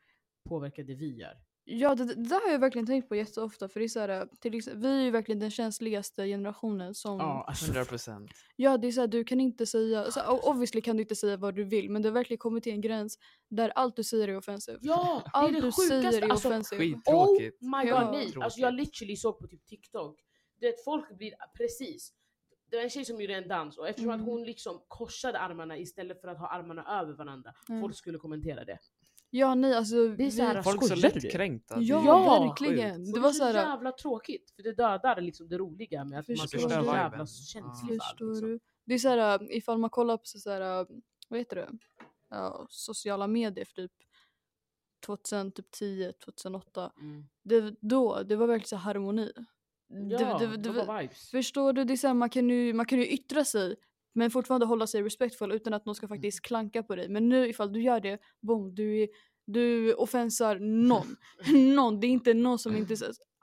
påverka 0.49 0.83
det 0.83 0.95
vi 0.95 1.17
gör. 1.17 1.35
Ja 1.71 1.95
det, 1.95 2.05
det 2.05 2.15
där 2.29 2.45
har 2.47 2.53
jag 2.53 2.59
verkligen 2.59 2.87
tänkt 2.87 3.09
på 3.09 3.17
jätteofta 3.17 3.69
för 3.69 3.81
det 3.81 3.87
är 3.87 3.89
så 3.89 4.01
här, 4.01 4.29
till 4.41 4.55
exempel, 4.55 4.83
vi 4.83 4.89
är 5.01 5.03
ju 5.05 5.11
verkligen 5.11 5.39
den 5.39 5.51
känsligaste 5.51 6.27
generationen 6.27 6.95
som 6.95 7.19
Ja, 7.19 7.45
alltså, 7.49 7.65
100 7.65 7.85
procent. 7.85 8.31
Ja, 8.57 8.79
det 8.79 8.89
är 8.89 8.93
så 8.93 9.01
här, 9.01 9.09
du 9.09 9.25
kan 9.25 9.41
inte 9.41 9.67
säga, 9.67 10.11
så, 10.11 10.21
o- 10.21 10.41
obviously 10.51 10.81
kan 10.81 10.97
du 10.97 11.03
inte 11.03 11.17
säga 11.17 11.37
vad 11.37 11.55
du 11.55 11.65
vill 11.65 11.91
men 11.91 12.03
det 12.03 12.09
har 12.09 12.15
verkligen 12.15 12.39
kommit 12.39 12.65
till 12.65 12.73
en 12.73 12.81
gräns 12.81 13.19
där 13.51 13.69
allt 13.75 13.97
du 13.97 14.05
säger 14.05 14.29
är 14.29 14.37
offensivt. 14.37 14.79
ja 14.83 15.23
det 15.25 15.29
är 15.29 15.31
allt 15.43 15.53
det 15.53 15.61
du 15.61 15.73
sjukaste! 15.73 16.11
säger 16.13 16.23
är 16.23 16.31
Alltså, 16.31 16.49
offensivt. 16.49 16.79
Skittråkigt. 16.81 17.63
Oh 17.63 17.79
my 17.79 17.91
god, 17.91 18.01
Ja. 18.01 18.11
nej! 18.13 18.33
Alltså 18.41 18.61
jag 18.61 18.75
literally 18.75 19.17
såg 19.17 19.39
på 19.39 19.47
typ 19.47 19.67
TikTok, 19.67 20.21
det 20.61 20.85
folk 20.85 21.17
blir 21.19 21.33
precis 21.57 22.13
det 22.71 22.77
var 22.77 22.85
en 22.85 22.91
tjej 22.91 23.05
som 23.05 23.21
gjorde 23.21 23.35
en 23.35 23.49
dans 23.49 23.79
och 23.79 23.89
eftersom 23.89 24.11
Mm. 24.11 24.21
att 24.21 24.27
hon 24.27 24.45
liksom 24.45 24.81
korsade 24.89 25.39
armarna 25.39 25.79
istället 25.79 26.21
för 26.21 26.29
att 26.29 26.39
ha 26.39 26.49
armarna 26.49 27.01
över 27.01 27.13
varandra, 27.13 27.55
Mm. 27.69 27.81
folk 27.83 27.97
skulle 27.97 28.19
kommentera 28.19 28.65
det. 28.65 28.79
Ja, 29.31 29.55
nej 29.55 29.75
alltså. 29.75 30.09
Det 30.09 30.25
är 30.27 30.31
så 30.31 30.43
här, 30.43 30.57
vi, 30.57 30.63
Folk 30.63 30.83
är 30.83 30.87
så 30.87 30.95
lättkränkta. 30.95 31.75
Det 31.77 31.81
är 31.81 31.85
ja, 31.85 32.03
Ja, 32.07 32.47
verkligen. 32.47 33.01
Och 33.01 33.13
Det 33.15 33.21
var 33.21 33.31
så 33.31 33.39
så 33.39 33.45
här, 33.45 33.55
jävla 33.55 33.93
tråkigt, 33.93 34.51
för 34.57 34.63
det 34.63 34.73
dödar 34.73 35.21
liksom 35.21 35.49
det 35.49 35.59
roliga 35.59 36.05
med 36.05 36.19
att 36.19 36.29
man 36.29 36.37
Förstår 36.37 36.59
ska 36.59 36.69
vara 36.69 36.85
så 36.85 36.97
jävla 36.97 37.27
känslig 37.27 37.93
allt. 37.95 38.03
förstår 38.03 38.27
Liksom. 38.31 38.49
du? 38.49 38.61
Det 38.85 38.95
är 38.95 38.99
så 38.99 39.09
här, 39.09 39.53
ifall 39.57 39.79
man 39.79 39.91
kollar 39.91 40.17
på 40.17 40.25
så 40.25 40.39
så 40.39 40.51
här, 40.51 40.87
vad 41.29 41.39
heter 41.39 41.57
det? 41.57 41.69
Ja, 42.31 42.67
sociala 42.71 43.27
medier 43.27 43.65
för 43.65 43.75
typ 43.75 43.93
2010, 45.07 46.13
2008. 46.25 46.93
Mm. 47.01 47.25
Det, 47.43 47.75
då, 47.81 48.23
det 48.23 48.37
var 48.37 48.47
verkligen 48.47 48.69
så 48.69 48.77
harmoni. 48.77 49.33
Ja, 49.89 50.39
det 50.59 50.71
var 50.71 51.01
vibes. 51.01 51.31
Förstår 51.31 51.73
du? 51.73 51.85
Det 51.85 51.93
är 51.93 51.97
så 51.97 52.07
här, 52.07 52.15
man, 52.15 52.31
kan 52.31 52.51
ju, 52.51 52.73
man 52.73 52.87
kan 52.87 52.99
ju 52.99 53.07
yttra 53.07 53.45
sig 53.45 53.77
men 54.15 54.31
fortfarande 54.31 54.67
hålla 54.67 54.87
sig 54.87 55.03
respektfull 55.03 55.53
utan 55.53 55.75
att 55.75 55.87
någon 55.87 55.95
ska 55.95 56.09
faktiskt 56.09 56.43
klanka 56.43 56.83
på 56.83 56.97
dig. 56.97 57.09
Men 57.09 57.29
nu 57.29 57.49
ifall 57.49 57.73
du 57.73 57.83
gör 57.83 58.01
det, 58.01 58.19
boom, 58.41 58.75
du, 58.75 59.03
är, 59.03 59.09
du 59.53 59.95
offensar 59.95 60.59
någon. 60.59 61.17
någon, 61.77 62.01
det 62.01 62.07
är 62.07 62.09
inte 62.09 62.35
någon 62.35 62.59
som 62.59 62.77
inte... 62.77 62.95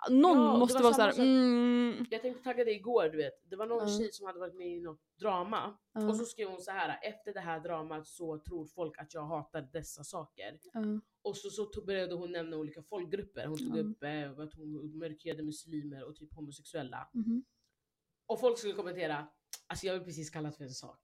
Någon 0.10 0.38
Ja, 0.38 0.58
måste 0.58 0.84
var 0.84 0.84
vara 0.84 0.94
såhär, 1.12 1.20
mm, 1.20 2.06
Jag 2.12 2.22
tänkte 2.22 2.44
tagga 2.44 2.64
dig 2.66 2.76
igår, 2.76 3.10
du 3.10 3.18
vet. 3.18 3.50
Det 3.50 3.56
var 3.56 3.66
någon 3.68 3.88
Ja. 3.88 3.98
tjej 3.98 4.12
som 4.12 4.26
hade 4.26 4.40
varit 4.40 4.56
med 4.56 4.68
i 4.68 4.82
något 4.82 5.00
drama 5.20 5.78
ja, 5.94 6.08
och 6.10 6.16
så 6.16 6.26
skrev 6.26 6.48
hon 6.50 6.62
så 6.62 6.72
här: 6.72 7.00
efter 7.04 7.34
det 7.34 7.40
här 7.40 7.60
dramat 7.60 8.08
så 8.08 8.40
tror 8.40 8.66
folk 8.66 8.98
att 8.98 9.14
jag 9.14 9.26
hatar 9.26 9.62
dessa 9.74 10.04
saker. 10.04 10.60
ja. 10.74 10.82
Och 11.22 11.38
så, 11.38 11.50
så 11.50 11.82
började 11.86 12.16
hon 12.16 12.32
nämna 12.32 12.58
olika 12.58 12.82
folkgrupper. 12.84 13.46
Hon 13.48 13.58
tog 13.58 13.78
upp 13.78 14.04
eh, 14.04 14.32
att 14.40 14.54
hon 14.54 14.98
mörkhyade 14.98 15.44
muslimer 15.44 16.04
och 16.04 16.16
typ 16.16 16.34
homosexuella. 16.34 17.10
Mhm. 17.14 17.44
Och 18.28 18.40
folk 18.40 18.58
skulle 18.58 18.74
kommentera, 18.74 19.28
alltså 19.68 19.88
jag 19.88 19.94
vill 19.94 20.04
precis 20.04 20.30
kallat 20.30 20.58
för 20.58 20.64
en 20.64 20.70
sak. 20.70 21.00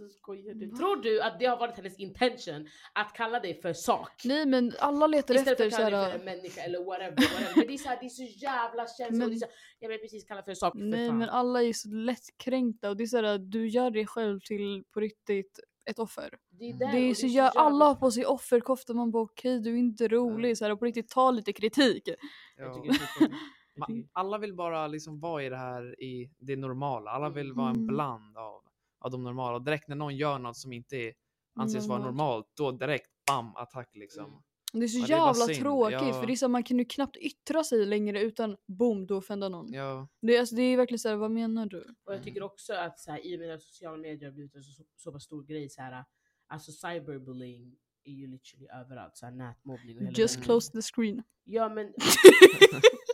Alltså 0.00 0.18
skojar 0.18 0.54
du? 0.54 0.66
Va? 0.70 0.76
Tror 0.76 0.96
du 0.96 1.22
att 1.22 1.38
det 1.38 1.46
har 1.46 1.56
varit 1.58 1.76
hennes 1.76 1.98
intention 1.98 2.68
att 2.92 3.12
kalla 3.14 3.40
dig 3.40 3.60
för 3.62 3.72
sak? 3.72 4.22
Nej 4.24 4.46
men 4.46 4.72
alla 4.78 5.06
letar 5.06 5.34
Istället 5.34 5.58
för 5.58 5.66
efter 5.66 5.84
att 5.84 5.90
kalla 5.90 5.96
dig 6.02 6.12
för 6.12 6.18
såhär... 6.18 6.32
en 6.32 6.36
människa 6.38 6.60
eller 6.60 6.84
whatever. 6.84 7.10
whatever. 7.10 7.56
Men 7.56 7.66
det 7.66 7.74
är, 7.74 7.78
så 7.78 7.88
här, 7.88 7.98
det 8.00 8.06
är 8.06 8.08
så 8.08 8.22
jävla 8.22 8.86
känsligt. 8.86 9.42
Är 9.42 9.46
så, 9.46 9.52
jag 9.78 9.88
vill 9.88 9.98
precis 9.98 10.24
kalla 10.24 10.42
för 10.42 10.54
sak 10.54 10.72
för 10.72 10.80
Nej 10.84 11.08
fan. 11.08 11.18
men 11.18 11.28
alla 11.28 11.62
är 11.62 11.72
så 11.72 11.88
lättkränkta 11.88 12.90
och 12.90 12.96
det 12.96 13.02
är 13.02 13.06
såhär, 13.06 13.38
du 13.38 13.68
gör 13.68 13.90
dig 13.90 14.06
själv 14.06 14.40
till 14.40 14.84
på 14.94 15.00
riktigt 15.00 15.60
ett 15.90 15.98
offer. 15.98 16.30
det 16.50 16.64
är, 16.64 16.72
Det 16.72 16.78
där, 16.78 16.92
Det 16.92 16.98
är 16.98 17.14
så 17.14 17.26
alla 17.54 17.84
har 17.84 17.94
på 17.94 18.10
sig 18.10 18.26
offerkofta 18.26 18.94
man 18.94 19.10
bara 19.10 19.22
okej 19.22 19.60
du 19.60 19.70
är 19.74 19.76
inte 19.78 20.08
rolig 20.08 20.50
Ja. 20.50 20.54
så 20.56 20.64
här, 20.64 20.72
och 20.72 20.78
på 20.78 20.84
riktigt 20.84 21.08
ta 21.08 21.30
lite 21.30 21.52
kritik. 21.52 22.08
Ja. 22.56 22.64
är 23.88 24.04
Alla 24.12 24.38
vill 24.38 24.54
bara 24.54 24.86
liksom 24.86 25.20
vara 25.20 25.42
i 25.44 25.48
det 25.48 25.56
här 25.56 26.02
i 26.02 26.30
det 26.38 26.56
normala. 26.56 27.10
Alla 27.10 27.28
vill 27.30 27.52
vara 27.52 27.68
en 27.70 27.74
Mm. 27.76 27.86
bland 27.86 28.36
av, 28.38 28.62
av 29.04 29.10
de 29.10 29.22
normala. 29.24 29.56
Och 29.56 29.62
direkt 29.64 29.88
när 29.88 29.96
någon 29.96 30.16
gör 30.16 30.38
något 30.38 30.56
som 30.56 30.72
inte 30.72 30.96
är, 30.96 31.12
anses 31.60 31.86
vara 31.86 31.98
Normalt. 31.98 32.16
normalt, 32.16 32.46
då 32.56 32.72
direkt 32.72 33.10
bam 33.26 33.56
attack 33.56 33.90
liksom. 33.94 34.24
Mm. 34.24 34.38
Det 34.74 34.84
är 34.84 34.88
så 34.88 34.98
Ja, 34.98 35.06
det 35.06 35.12
är 35.12 35.16
jävla 35.26 35.34
synd. 35.46 35.58
tråkigt 35.58 35.98
Ja. 36.02 36.20
för 36.20 36.26
det 36.26 36.32
är 36.32 36.36
så, 36.36 36.48
man 36.48 36.62
kan 36.64 36.78
ju 36.78 36.84
knappt 36.84 37.16
yttra 37.16 37.64
sig 37.64 37.86
längre 37.86 38.20
utan 38.22 38.56
boom 38.66 39.06
du 39.06 39.14
offendar 39.14 39.48
någon. 39.50 39.72
Ja, 39.72 40.08
Det, 40.22 40.36
är, 40.36 40.40
alltså, 40.40 40.54
det 40.54 40.62
är 40.62 40.76
verkligen 40.76 40.98
såhär, 40.98 41.16
vad 41.16 41.30
menar 41.30 41.66
du? 41.66 41.94
Och 42.04 42.14
jag 42.14 42.22
tycker 42.22 42.42
också 42.42 42.74
att 42.74 42.98
så 43.00 43.10
här, 43.10 43.26
i 43.26 43.36
och 43.36 43.40
med 43.40 43.54
att 43.54 43.62
sociala 43.62 43.96
medier 43.96 44.28
har 44.28 44.34
blivit 44.34 44.54
en 44.54 44.62
så, 44.62 44.82
så 44.96 45.12
pass 45.12 45.22
stor 45.24 45.44
grej, 45.44 45.68
så 45.70 45.82
här, 45.82 46.04
alltså 46.46 46.72
cyberbullying 46.72 47.76
är 48.04 48.12
ju 48.12 48.26
literally 48.26 48.66
överallt. 48.80 49.16
Så 49.16 49.26
här, 49.26 49.32
nätmobbning 49.32 49.96
och 49.96 50.02
hela 50.02 50.18
Just 50.18 50.34
den- 50.34 50.44
close 50.44 50.72
the 50.72 50.82
screen. 50.82 51.22
Ja 51.44 51.68
men 51.68 51.86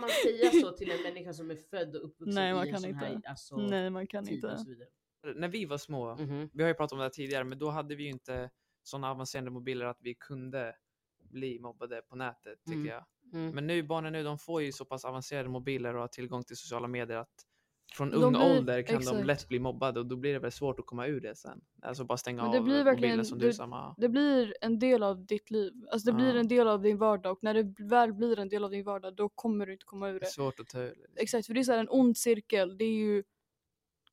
man 0.00 0.10
säga 0.22 0.50
så 0.50 0.72
till 0.72 0.90
en 0.90 1.02
människa 1.02 1.32
som 1.32 1.50
är 1.50 1.56
född 1.56 1.96
och 1.96 2.04
uppvuxen 2.04 2.34
Nej, 2.34 2.54
man 2.54 2.64
i 2.64 2.68
en 2.68 2.74
kan 2.74 2.82
sån 2.82 2.94
här 2.94 3.12
inte. 3.12 3.28
alltså, 3.28 3.56
Nej 3.56 3.90
man 3.90 4.06
kan 4.06 4.24
tid 4.24 4.34
inte. 4.34 4.46
och 4.46 4.60
så 4.60 4.68
vidare? 4.68 4.88
när 5.36 5.48
vi 5.48 5.64
var 5.64 5.78
små, 5.78 6.14
Mhm. 6.16 6.50
vi 6.52 6.62
har 6.62 6.68
ju 6.68 6.74
pratat 6.74 6.92
om 6.92 6.98
det 6.98 7.04
här 7.04 7.10
tidigare, 7.10 7.44
men 7.44 7.58
då 7.58 7.70
hade 7.70 7.94
vi 7.94 8.02
ju 8.04 8.10
inte 8.10 8.50
sådana 8.82 9.10
avancerade 9.10 9.50
mobiler 9.50 9.84
att 9.86 9.98
vi 10.00 10.14
kunde 10.14 10.76
bli 11.18 11.58
mobbade 11.58 12.02
på 12.02 12.16
nätet 12.16 12.58
tycker 12.64 12.78
Mm. 12.80 12.86
jag. 12.86 13.04
Mm. 13.32 13.54
Men 13.54 13.66
nu, 13.66 13.82
barnen 13.82 14.12
nu, 14.12 14.22
de 14.22 14.38
får 14.38 14.62
ju 14.62 14.72
så 14.72 14.84
pass 14.84 15.04
avancerade 15.04 15.48
mobiler 15.48 15.94
och 15.94 16.00
har 16.00 16.08
tillgång 16.08 16.44
till 16.44 16.56
sociala 16.56 16.88
medier 16.88 17.16
att 17.18 17.46
från 17.92 18.10
De 18.10 18.16
ung 18.16 18.32
blir- 18.32 18.58
ålder 18.58 18.82
kan 18.82 18.94
de 18.96 19.02
exakt. 19.02 19.26
lätt 19.26 19.48
bli 19.48 19.58
mobbade 19.58 20.00
och 20.00 20.06
då 20.06 20.16
blir 20.16 20.32
det 20.32 20.38
väl 20.38 20.52
svårt 20.52 20.78
att 20.80 20.86
komma 20.86 21.06
ur 21.06 21.20
det 21.20 21.34
sen. 21.36 21.60
Alltså 21.82 22.04
bara 22.04 22.18
stänga 22.18 22.42
Men 22.42 22.52
det 22.52 22.58
av 22.58 22.64
blir 22.64 22.84
mobilen 22.84 23.24
som 23.24 23.38
du 23.38 23.46
det- 23.46 23.52
sa. 23.54 23.66
Maha. 23.66 23.94
Det 23.98 24.08
blir 24.08 24.54
en 24.60 24.78
del 24.78 25.02
av 25.02 25.26
ditt 25.26 25.50
liv. 25.50 25.72
Alltså 25.92 26.06
det 26.10 26.16
blir 26.16 26.34
Ja. 26.34 26.40
en 26.40 26.48
del 26.48 26.68
av 26.68 26.82
din 26.82 26.98
vardag 26.98 27.32
och 27.32 27.38
när 27.42 27.54
det 27.54 27.74
väl 27.84 28.12
blir 28.14 28.38
en 28.38 28.48
del 28.48 28.64
av 28.64 28.70
din 28.70 28.84
vardag 28.84 29.14
då 29.16 29.28
kommer 29.28 29.66
du 29.66 29.72
inte 29.72 29.84
komma 29.84 30.08
ur 30.08 30.12
Det 30.12 30.18
det. 30.18 30.26
är 30.26 30.30
svårt 30.30 30.60
att 30.60 30.68
ta 30.68 30.78
ur. 30.80 30.88
Liksom. 30.88 31.14
Exakt, 31.16 31.46
för 31.46 31.54
det 31.54 31.60
är 31.60 31.64
så 31.64 31.72
här 31.72 31.78
en 31.78 31.88
ond 31.90 32.16
cirkel. 32.16 32.78
Det 32.78 32.84
är 32.84 32.94
ju... 32.96 33.24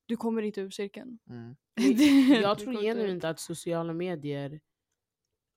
Du 0.05 0.17
kommer 0.17 0.41
inte 0.41 0.62
ur 0.62 0.70
cirkeln. 0.70 1.20
Mm. 1.29 1.55
Jag 2.44 2.60
tror 2.60 2.74
genuint 2.82 3.24
att 3.24 3.39
sociala 3.39 3.94
medier 3.94 4.60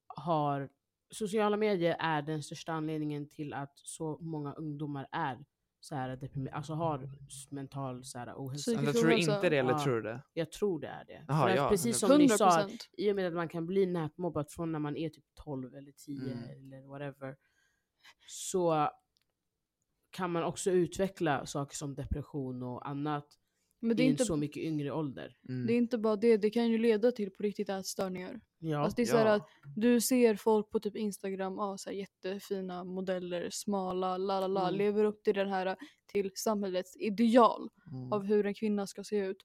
har... 0.07 0.69
Sociala 1.11 1.57
medier 1.57 1.97
är 1.99 2.23
den 2.23 2.43
största 2.43 2.73
anledningen 2.73 3.29
till 3.29 3.53
att 3.55 3.73
så 3.79 4.19
många 4.21 4.53
ungdomar 4.53 5.07
är 5.13 5.39
så 5.81 5.95
här 5.95 6.17
deprimerade, 6.17 6.57
alltså 6.57 6.73
har 6.75 7.11
mental 7.51 8.05
så 8.05 8.19
här, 8.19 8.35
ohälsa. 8.37 8.63
Psykisk 8.71 8.87
Alltså, 8.89 9.01
tror 9.01 9.09
du 9.11 9.15
ohälsa. 9.17 9.35
inte 9.37 9.49
det 9.51 9.57
eller 9.59 9.71
Ja. 9.71 9.85
tror 9.85 9.97
du 9.97 10.03
det? 10.03 10.23
Jag 10.33 10.53
tror 10.53 10.81
det 10.81 10.87
är 10.89 11.05
det. 11.05 11.25
Jaha, 11.29 11.43
För 11.43 11.51
att 11.51 11.57
ja, 11.57 11.69
precis 11.69 11.99
som 11.99 12.11
100%. 12.11 12.19
ni 12.19 12.29
sa, 12.29 12.69
i 12.99 13.13
och 13.13 13.17
med 13.17 13.27
att 13.27 13.35
man 13.35 13.49
kan 13.49 13.67
bli 13.67 13.87
nätmobbad 13.87 14.51
från 14.51 14.73
när 14.73 14.79
man 14.79 14.97
är 14.97 15.09
typ 15.11 15.25
12 15.45 15.75
eller 15.75 15.93
10 15.93 16.33
Mm. 16.33 16.45
eller 16.73 16.87
whatever, 16.87 17.37
så 18.27 18.91
kan 20.11 20.31
man 20.33 20.43
också 20.45 20.71
utveckla 20.71 21.47
saker 21.47 21.77
som 21.77 21.95
depression 21.95 22.63
och 22.63 22.89
annat 22.89 23.27
Men 23.81 23.97
det 23.97 24.03
i 24.03 24.07
är, 24.07 24.09
en 24.09 24.13
inte, 24.13 24.25
så 24.25 24.37
mycket 24.37 24.63
yngre 24.63 24.93
ålder. 24.93 25.37
Mm. 25.49 25.67
det 25.67 25.73
är 25.73 25.77
inte 25.77 25.99
bara 25.99 26.17
det, 26.17 26.37
det 26.37 26.51
kan 26.51 26.69
ju 26.69 26.79
leda 26.79 27.13
till 27.13 27.31
på 27.31 27.43
riktigt 27.43 27.69
ätstörningar. 27.69 28.41
Ja. 28.61 28.79
Alltså 28.79 28.97
det 28.97 29.03
är 29.03 29.07
så 29.07 29.17
här 29.17 29.27
ja. 29.27 29.33
att 29.35 29.49
du 29.77 30.01
ser 30.01 30.35
folk 30.35 30.71
på 30.71 30.81
typ 30.81 30.97
Instagram, 30.97 31.59
ah, 31.59 31.77
så 31.79 31.91
här 31.91 31.97
jättefina 31.97 32.85
modeller, 32.85 33.49
smala, 33.51 34.17
la 34.17 34.41
la 34.41 34.47
la, 34.47 34.69
Mm. 34.69 34.79
lever 34.79 35.05
upp 35.05 35.23
till 35.23 35.35
den 35.35 35.49
här 35.49 35.77
till 36.07 36.31
samhällets 36.35 36.97
ideal 36.97 37.69
Mm. 37.93 38.13
av 38.13 38.23
hur 38.25 38.47
en 38.47 38.55
kvinna 38.55 38.87
ska 38.87 39.05
se 39.05 39.19
ut. 39.19 39.37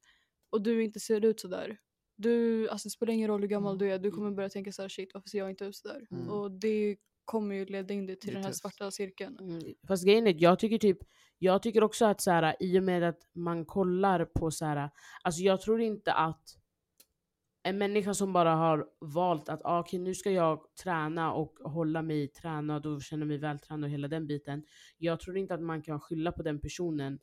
Och 0.50 0.62
du 0.62 0.84
inte 0.84 1.00
ser 1.00 1.26
ut 1.26 1.40
sådär. 1.40 1.78
Du, 2.16 2.70
alltså 2.70 2.86
det 2.88 2.92
spelar 2.92 3.14
ingen 3.14 3.28
roll 3.30 3.42
hur 3.42 3.48
gammal 3.48 3.78
du 3.78 3.92
är, 3.92 4.00
du 4.00 4.12
kommer 4.12 4.32
börja 4.32 4.50
tänka 4.50 4.72
så 4.72 4.82
här 4.82 4.90
shit 4.90 5.14
varför 5.14 5.30
ser 5.30 5.38
jag 5.38 5.50
inte 5.50 5.66
ut 5.66 5.76
sådär? 5.76 6.08
Mm. 6.12 6.30
Och 6.30 6.52
det 6.52 6.98
kommer 7.26 7.56
ju 7.56 7.66
leda 7.66 7.94
in 7.94 8.06
dig 8.06 8.16
till 8.20 8.34
den 8.34 8.44
här 8.44 8.50
tufft. 8.50 8.62
svarta 8.62 8.92
cirkeln. 8.92 9.40
Mm, 9.40 9.62
Fast 9.88 10.06
grejen 10.06 10.28
är, 10.28 10.36
jag 10.38 10.60
tycker 10.60 10.78
typ 10.78 10.98
jag 11.38 11.62
tycker 11.64 11.84
också 11.84 12.06
att 12.06 12.22
så 12.22 12.32
här, 12.32 12.56
i 12.60 12.80
och 12.80 12.84
med 12.84 13.04
att 13.04 13.20
man 13.34 13.66
kollar 13.66 14.26
på 14.26 14.52
så 14.52 14.66
här, 14.66 14.90
alltså 15.24 15.42
jag 15.42 15.62
tror 15.62 15.82
inte 15.82 16.14
att 16.14 16.58
en 17.64 17.78
människa 17.78 18.14
som 18.14 18.34
bara 18.34 18.56
har 18.56 18.88
valt 19.00 19.50
att 19.50 19.62
ah, 19.64 19.80
okej 19.80 20.00
nu 20.00 20.16
ska 20.16 20.32
jag 20.32 20.60
träna 20.84 21.34
och 21.34 21.60
hålla 21.64 22.02
mig 22.02 22.28
tränad 22.28 22.86
och 22.86 23.02
känna 23.02 23.26
mig 23.26 23.38
vältränad 23.38 23.84
och 23.84 23.90
hela 23.90 24.08
den 24.08 24.28
biten. 24.28 24.64
Jag 24.98 25.20
tror 25.20 25.38
inte 25.38 25.54
att 25.54 25.62
man 25.62 25.82
kan 25.82 26.00
skylla 26.00 26.32
på 26.32 26.44
den 26.44 26.60
personen 26.60 27.20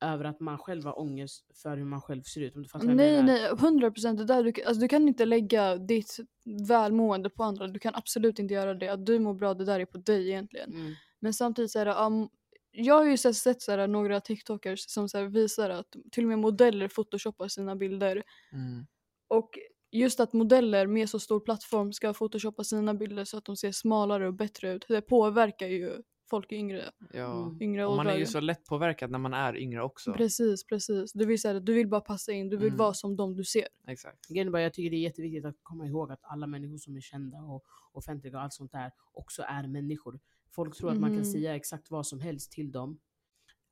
över 0.00 0.24
att 0.24 0.40
man 0.40 0.58
själv 0.58 0.84
har 0.84 0.98
ångest 1.00 1.44
för 1.62 1.76
hur 1.76 1.84
man 1.84 2.00
själv 2.00 2.22
ser 2.22 2.40
ut. 2.40 2.56
Om 2.56 2.62
du 2.62 2.68
fattar 2.68 2.86
Nej, 2.86 3.22
nej, 3.22 3.46
100 3.46 3.90
procent. 3.90 4.26
Du, 4.26 4.34
alltså, 4.34 4.80
du 4.80 4.88
kan 4.88 5.08
inte 5.08 5.24
lägga 5.24 5.76
ditt 5.76 6.16
välmående 6.68 7.30
på 7.30 7.44
andra. 7.44 7.66
Du 7.66 7.78
kan 7.78 7.94
absolut 7.94 8.38
inte 8.38 8.54
göra 8.54 8.74
det. 8.74 8.88
Att 8.88 9.06
du 9.06 9.18
mår 9.18 9.34
bra, 9.34 9.54
det 9.54 9.64
där 9.64 9.80
är 9.80 9.86
på 9.86 9.98
dig 9.98 10.28
egentligen. 10.28 10.72
Mm. 10.72 10.94
Men 11.20 11.34
samtidigt 11.34 11.70
så 11.70 11.78
är 11.78 11.84
det, 11.84 11.94
um, 11.94 12.28
jag 12.70 12.94
har 12.94 13.04
ju 13.04 13.16
sett, 13.16 13.36
sett 13.36 13.62
så 13.62 13.72
här, 13.72 13.88
några 13.88 14.20
TikTokers 14.20 14.80
som 14.88 15.08
så 15.08 15.18
här, 15.18 15.24
visar 15.24 15.70
att 15.70 15.96
till 16.12 16.24
och 16.24 16.28
med 16.28 16.38
modeller 16.38 16.88
photoshoppar 16.88 17.48
sina 17.48 17.76
bilder. 17.76 18.22
Mm. 18.52 18.86
Och 19.28 19.58
just 19.90 20.20
att 20.20 20.32
modeller 20.32 20.86
med 20.86 21.08
så 21.10 21.18
stor 21.18 21.40
plattform 21.40 21.92
ska 21.92 22.12
photoshoppa 22.14 22.64
sina 22.64 22.94
bilder 22.94 23.24
så 23.24 23.38
att 23.38 23.44
de 23.44 23.56
ser 23.56 23.72
smalare 23.72 24.26
och 24.28 24.34
bättre 24.34 24.72
ut. 24.72 24.84
Det 24.88 25.02
påverkar 25.02 25.66
ju 25.66 26.02
folk 26.30 26.52
i 26.52 26.56
yngre, 26.56 26.90
Ja. 27.12 27.42
Mm. 27.48 27.62
yngre 27.62 27.86
Och 27.86 27.90
man 27.96 27.98
åldrar. 28.06 28.14
är 28.14 28.18
ju 28.18 28.26
så 28.26 28.40
lätt 28.40 28.64
påverkad 28.64 29.10
när 29.10 29.18
man 29.18 29.34
är 29.34 29.56
yngre 29.56 29.82
också. 29.82 30.12
Precis, 30.12 30.64
precis. 30.66 31.12
Du 31.12 31.26
vill, 31.26 31.38
här, 31.44 31.60
du 31.60 31.74
vill 31.74 31.88
bara 31.88 32.00
passa 32.00 32.32
in, 32.32 32.48
du 32.48 32.56
vill 32.56 32.66
Mm. 32.68 32.78
vara 32.78 32.94
som 32.94 33.16
de 33.16 33.34
du 33.36 33.44
ser. 33.44 33.68
Exakt. 33.88 34.18
Jag 34.28 34.72
tycker 34.72 34.90
det 34.90 34.96
är 34.96 35.00
jätteviktigt 35.00 35.44
att 35.44 35.56
komma 35.62 35.86
ihåg 35.86 36.12
att 36.12 36.20
alla 36.22 36.46
människor 36.46 36.78
som 36.78 36.96
är 36.96 37.00
kända 37.00 37.38
och 37.38 37.64
offentliga 37.92 38.36
och 38.36 38.42
allt 38.42 38.52
sånt 38.52 38.72
där 38.72 38.90
också 39.12 39.42
är 39.42 39.68
människor. 39.68 40.20
Folk 40.50 40.76
tror 40.76 40.90
att 40.90 40.98
man 41.00 41.10
kan 41.10 41.16
Mhm. 41.16 41.24
säga 41.24 41.56
exakt 41.56 41.90
vad 41.90 42.06
som 42.06 42.20
helst 42.20 42.52
till 42.52 42.72
dem. 42.72 42.98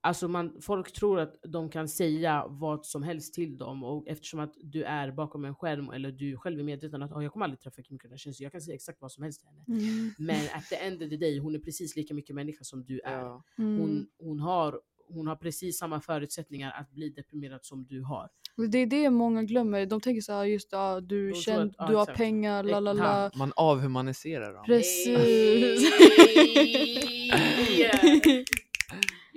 Alltså 0.05 0.27
man, 0.27 0.57
folk 0.61 0.91
tror 0.93 1.19
att 1.19 1.35
de 1.47 1.69
kan 1.69 1.87
säga 1.89 2.45
vad 2.49 2.85
som 2.85 3.03
helst 3.03 3.33
till 3.33 3.57
dem 3.57 3.83
och 3.83 4.07
eftersom 4.07 4.39
att 4.39 4.53
du 4.63 4.83
är 4.83 5.11
bakom 5.11 5.45
en 5.45 5.55
skärm 5.55 5.89
eller 5.89 6.11
du 6.11 6.37
själv 6.37 6.59
är 6.59 6.63
medveten 6.63 7.01
att 7.03 7.11
"Ah, 7.11 7.21
jag 7.21 7.31
kommer 7.31 7.43
aldrig 7.45 7.59
träffa 7.59 7.81
Kim 7.81 7.99
Kardashian 7.99 8.33
så 8.33 8.43
jag 8.43 8.51
kan 8.51 8.61
säga 8.61 8.75
exakt 8.75 9.01
vad 9.01 9.11
som 9.11 9.23
helst 9.23 9.39
till 9.39 9.49
henne. 9.49 10.11
Men 10.17 10.35
at 10.53 10.65
the 10.69 10.75
end 10.75 11.03
of 11.03 11.09
the 11.09 11.17
day, 11.17 11.39
hon 11.39 11.55
är 11.55 11.59
precis 11.59 11.95
lika 11.95 12.13
mycket 12.13 12.35
människa 12.35 12.63
som 12.63 12.83
du 12.85 12.99
är. 12.99 13.19
Ja. 13.19 13.43
Mm. 13.57 13.79
Hon, 13.79 14.07
hon, 14.19 14.39
har, 14.39 14.79
hon 15.09 15.27
har 15.27 15.35
precis 15.35 15.77
samma 15.77 16.01
förutsättningar 16.01 16.71
att 16.71 16.91
bli 16.91 17.09
deprimerad 17.09 17.59
som 17.65 17.85
du 17.85 18.01
har. 18.01 18.29
Det 18.69 18.77
är 18.77 18.85
det 18.87 19.09
många 19.09 19.43
glömmer. 19.43 19.85
De 19.85 20.01
tänker 20.01 20.21
så 20.21 20.33
här, 20.33 20.45
just 20.45 20.67
ja, 20.71 20.99
du 21.01 21.29
De 21.29 21.35
känd, 21.35 21.69
att- 21.69 21.75
ja, 21.77 21.87
du 21.87 21.95
har 21.95 22.03
exakt. 22.03 22.17
pengar, 22.17 22.63
la 22.63 22.79
la 22.79 22.93
la. 22.93 23.31
Man 23.35 23.51
avhumaniserar 23.55 24.53
dem. 24.53 24.63
Precis. 24.65 25.93
Hey! 27.31 28.45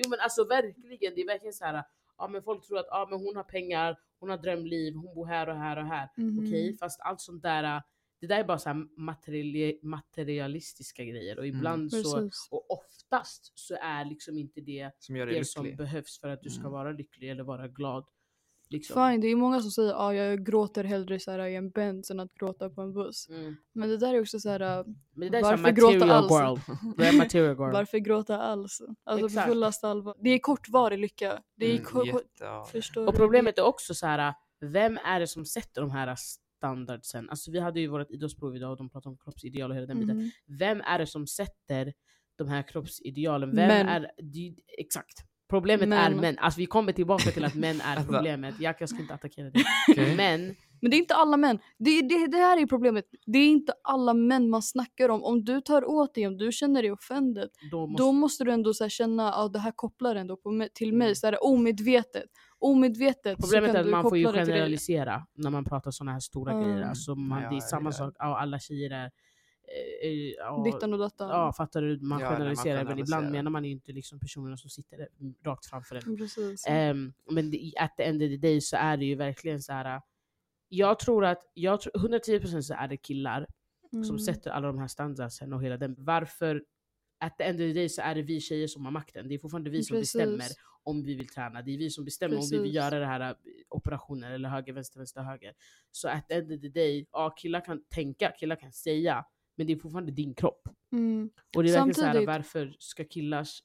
Jo 0.04 0.10
men 0.10 0.20
alltså 0.20 0.44
verkligen, 0.44 1.14
det 1.14 1.20
är 1.20 1.26
verkligen 1.26 1.52
så 1.52 1.64
här. 1.64 1.84
Ja, 2.18 2.28
men 2.28 2.42
folk 2.42 2.66
tror 2.66 2.78
att 2.78 2.86
ja, 2.90 3.06
men 3.10 3.18
hon 3.20 3.36
har 3.36 3.44
pengar, 3.44 3.96
hon 4.20 4.30
har 4.30 4.38
drömliv, 4.38 4.94
hon 4.94 5.14
bor 5.14 5.26
här 5.26 5.48
och 5.48 5.56
här 5.56 5.76
och 5.76 5.86
här. 5.86 6.08
Mhm. 6.16 6.38
Okej, 6.38 6.76
fast 6.76 7.00
allt 7.00 7.20
sånt 7.20 7.42
där, 7.42 7.82
det 8.20 8.26
där 8.26 8.38
är 8.40 8.44
bara 8.44 8.58
så 8.58 8.68
här 8.68 8.76
materiali- 8.96 9.78
materialistiska 9.82 11.04
grejer 11.04 11.38
och 11.38 11.44
Mm. 11.46 11.56
ibland 11.56 11.90
så, 11.92 12.16
Precis. 12.16 12.48
och 12.50 12.70
oftast 12.70 13.58
så 13.58 13.74
är 13.80 14.04
liksom 14.04 14.38
inte 14.38 14.60
det 14.60 14.90
Som 14.98 15.16
gör 15.16 15.26
dig 15.26 15.38
det 15.38 15.44
som 15.44 15.76
behövs 15.76 16.20
för 16.20 16.28
att 16.28 16.42
du 16.42 16.50
ska 16.50 16.60
Mm. 16.60 16.72
vara 16.72 16.92
lycklig 16.92 17.30
eller 17.30 17.44
vara 17.44 17.68
glad. 17.68 18.04
Liksom. 18.70 19.10
Fine, 19.10 19.20
det 19.20 19.28
är 19.28 19.36
många 19.36 19.60
som 19.60 19.70
säger 19.70 19.90
att 19.90 20.00
ah, 20.00 20.12
jag 20.12 20.46
gråter 20.46 20.84
hellre 20.84 21.20
så 21.20 21.30
här, 21.30 21.46
i 21.46 21.56
en 21.56 21.70
Benz 21.70 22.10
än 22.10 22.20
att 22.20 22.34
gråta 22.34 22.70
på 22.70 22.80
en 22.80 22.92
buss. 22.92 23.28
Mm. 23.28 23.56
Men 23.72 23.88
det 23.88 23.96
där 23.96 24.14
är 24.14 24.20
också 24.20 24.40
så 24.40 24.48
här, 24.48 24.60
äh, 24.60 24.84
Men 25.14 25.42
Varför 25.42 25.70
gråta 25.70 26.14
alls? 26.14 26.30
varför 27.72 27.98
gråta 27.98 28.38
alls? 28.38 28.82
Alltså 29.04 29.26
Exakt. 29.26 29.46
på 29.46 29.52
fullaste 29.52 29.88
allvar. 29.88 30.14
Det 30.20 30.30
är 30.30 30.38
kortvarig 30.38 30.98
lycka. 30.98 31.42
Det 31.56 31.66
är 31.66 31.78
Mm, 31.94 32.64
förstår 32.72 33.06
Och 33.06 33.14
problemet 33.14 33.58
är 33.58 33.62
också 33.62 33.94
så 33.94 34.06
här, 34.06 34.34
vem 34.60 34.98
är 35.04 35.20
det 35.20 35.26
som 35.26 35.44
sätter 35.44 35.80
de 35.80 35.90
här 35.90 36.16
standardsen? 36.58 37.30
Alltså 37.30 37.50
vi 37.50 37.60
hade 37.60 37.80
ju 37.80 37.86
vårt 37.86 38.10
idrottsprov 38.10 38.56
idag 38.56 38.70
och 38.70 38.76
de 38.76 38.90
pratade 38.90 39.12
om 39.12 39.18
kroppsideal 39.18 39.70
och 39.70 39.76
hela 39.76 39.86
den 39.86 40.00
biten. 40.00 40.16
Mhm. 40.16 40.30
Vem 40.58 40.80
är 40.80 40.98
det 40.98 41.06
som 41.06 41.26
sätter 41.26 41.92
de 42.38 42.48
här 42.48 42.68
kroppsidealen? 42.68 43.56
Vem 43.56 43.68
Män. 43.68 43.88
är... 43.88 44.10
Exakt. 44.78 45.27
Problemet 45.48 45.92
är 45.92 46.10
Män. 46.14 46.38
Alltså 46.38 46.60
vi 46.60 46.66
kommer 46.66 46.92
tillbaka 46.92 47.30
till 47.30 47.44
att 47.44 47.54
män 47.54 47.80
är 47.80 47.84
Alltså. 47.96 48.12
problemet. 48.12 48.54
Jag, 48.60 48.74
jag 48.78 48.88
ska 48.88 48.98
inte 48.98 49.14
attackera 49.14 49.50
det. 49.50 49.64
Okej. 49.92 50.16
Men 50.16 50.54
Men 50.80 50.90
det 50.90 50.96
är 50.96 50.98
inte 50.98 51.14
alla 51.14 51.36
män. 51.36 51.58
Det, 51.78 52.02
det, 52.02 52.26
det 52.26 52.36
här 52.36 52.62
är 52.62 52.66
problemet. 52.66 53.04
Det 53.26 53.38
är 53.38 53.48
inte 53.48 53.72
alla 53.84 54.14
män 54.14 54.50
man 54.50 54.62
snackar 54.62 55.08
om. 55.08 55.22
Om 55.24 55.44
du 55.44 55.60
tar 55.60 55.84
åt 55.84 56.14
dig, 56.14 56.26
om 56.26 56.36
du 56.36 56.52
känner 56.52 56.82
dig 56.82 56.92
offended, 56.92 57.48
då 57.70 57.86
måste... 57.86 58.02
då 58.02 58.12
måste 58.12 58.44
du 58.44 58.52
ändå 58.52 58.74
så 58.74 58.84
här 58.84 58.88
känna 58.88 59.32
att 59.32 59.52
det 59.52 59.58
här 59.58 59.72
kopplar 59.76 60.16
ändå 60.16 60.36
på 60.36 60.68
till 60.74 60.92
mig. 60.94 61.06
Mm. 61.06 61.14
Så 61.14 61.26
här, 61.26 61.44
omedvetet. 61.44 62.24
Omedvetet 62.58 63.38
Problemet 63.38 63.74
är 63.74 63.80
att 63.80 63.86
man 63.88 64.02
får 64.02 64.18
ju 64.18 64.24
generalisera 64.32 65.26
när 65.34 65.50
man 65.50 65.64
pratar 65.64 65.90
såna 65.90 66.12
här 66.12 66.20
stora 66.20 66.52
Mm. 66.52 66.64
grejer. 66.64 66.82
Alltså 66.82 67.14
man, 67.14 67.42
Ja, 67.42 67.50
det 67.50 67.56
är 67.56 67.60
samma 67.60 67.88
vet. 67.90 67.96
sak, 67.96 68.14
ja, 68.18 68.38
alla 68.40 68.58
tjejer 68.58 68.90
är... 68.90 69.10
eh, 70.02 70.08
eh, 70.10 70.30
ja, 70.38 70.62
Dittan 70.64 70.92
och 70.92 70.98
dattan. 70.98 71.28
Ja, 71.28 71.52
fattar 71.52 71.82
du? 71.82 72.00
Man 72.00 72.20
Ja, 72.20 72.30
generaliserar. 72.30 72.84
Men 72.84 72.98
ibland 72.98 73.30
menar 73.30 73.50
man 73.50 73.64
ju 73.64 73.70
inte 73.70 73.92
liksom 73.92 74.20
personerna 74.20 74.56
som 74.56 74.70
sitter 74.70 75.08
rakt 75.44 75.66
framför 75.66 75.96
en. 75.96 76.16
Precis. 76.16 76.64
Ehm, 76.68 77.12
men 77.30 77.50
det, 77.50 77.72
at 77.78 77.96
the 77.96 78.02
end 78.02 78.22
of 78.22 78.28
the 78.28 78.36
day 78.36 78.60
så 78.60 78.76
är 78.76 78.96
det 78.96 79.04
ju 79.04 79.14
verkligen 79.14 79.62
så 79.62 79.72
här. 79.72 80.02
Jag 80.68 80.98
tror 80.98 81.24
att, 81.24 81.50
jag 81.54 81.80
tror, 81.80 81.92
110% 81.92 82.62
så 82.62 82.74
är 82.74 82.88
det 82.88 82.96
killar 82.96 83.46
som 83.90 84.02
Mm. 84.02 84.18
sätter 84.18 84.50
alla 84.50 84.66
de 84.66 84.78
här 84.78 84.88
standardsen 84.88 85.52
och 85.52 85.62
hela 85.64 85.76
den. 85.76 85.94
Varför? 85.98 86.64
At 87.20 87.38
the 87.38 87.44
end 87.44 87.54
of 87.60 87.64
the 87.66 87.72
day 87.72 87.88
så 87.88 88.02
är 88.02 88.14
det 88.14 88.22
vi 88.22 88.40
tjejer 88.40 88.66
som 88.66 88.84
har 88.84 88.92
makten. 88.92 89.28
Det 89.28 89.34
är 89.34 89.38
fortfarande 89.38 89.70
vi 89.70 89.82
som 89.82 89.96
Precis. 89.96 90.12
bestämmer 90.14 90.46
om 90.82 91.02
vi 91.04 91.14
vill 91.14 91.28
träna. 91.28 91.62
Det 91.62 91.74
är 91.74 91.78
vi 91.78 91.90
som 91.90 92.04
bestämmer 92.04 92.36
om 92.36 92.42
vi 92.50 92.56
vill 92.56 92.60
Precis. 92.62 92.74
göra 92.76 92.98
det 92.98 93.06
här 93.06 93.20
äh, 93.20 93.36
operationer 93.68 94.30
eller 94.32 94.48
höger, 94.48 94.72
vänster, 94.72 94.98
vänster, 94.98 95.22
höger. 95.22 95.54
Så 95.90 96.08
at 96.08 96.28
the 96.28 96.34
end 96.34 96.52
of 96.52 96.60
the 96.60 96.68
day, 96.68 97.06
ja 97.12 97.30
killar 97.36 97.60
kan 97.64 97.84
tänka, 97.88 98.30
killar 98.38 98.56
kan 98.56 98.72
säga, 98.72 99.24
men 99.58 99.66
det 99.66 99.72
är 99.72 99.76
fortfarande 99.76 100.12
din 100.12 100.34
kropp. 100.34 100.68
Mm. 100.92 101.30
Och 101.56 101.62
det 101.62 101.68
är 101.70 101.72
verkligen 101.74 101.94
så 101.94 102.00
här, 102.00 102.08
Samtidigt- 102.12 102.26
varför 102.26 102.76
ska 102.78 103.04
killars... 103.04 103.62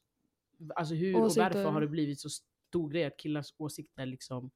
Alltså 0.76 0.94
hur 0.94 1.16
och 1.16 1.22
Åsikter. 1.22 1.42
varför 1.42 1.70
har 1.70 1.80
det 1.80 1.86
blivit 1.88 2.20
så 2.20 2.28
stor 2.30 2.90
grej 2.90 3.04
att 3.04 3.16
killars 3.16 3.54
åsikter 3.56 4.06
liksom... 4.06 4.50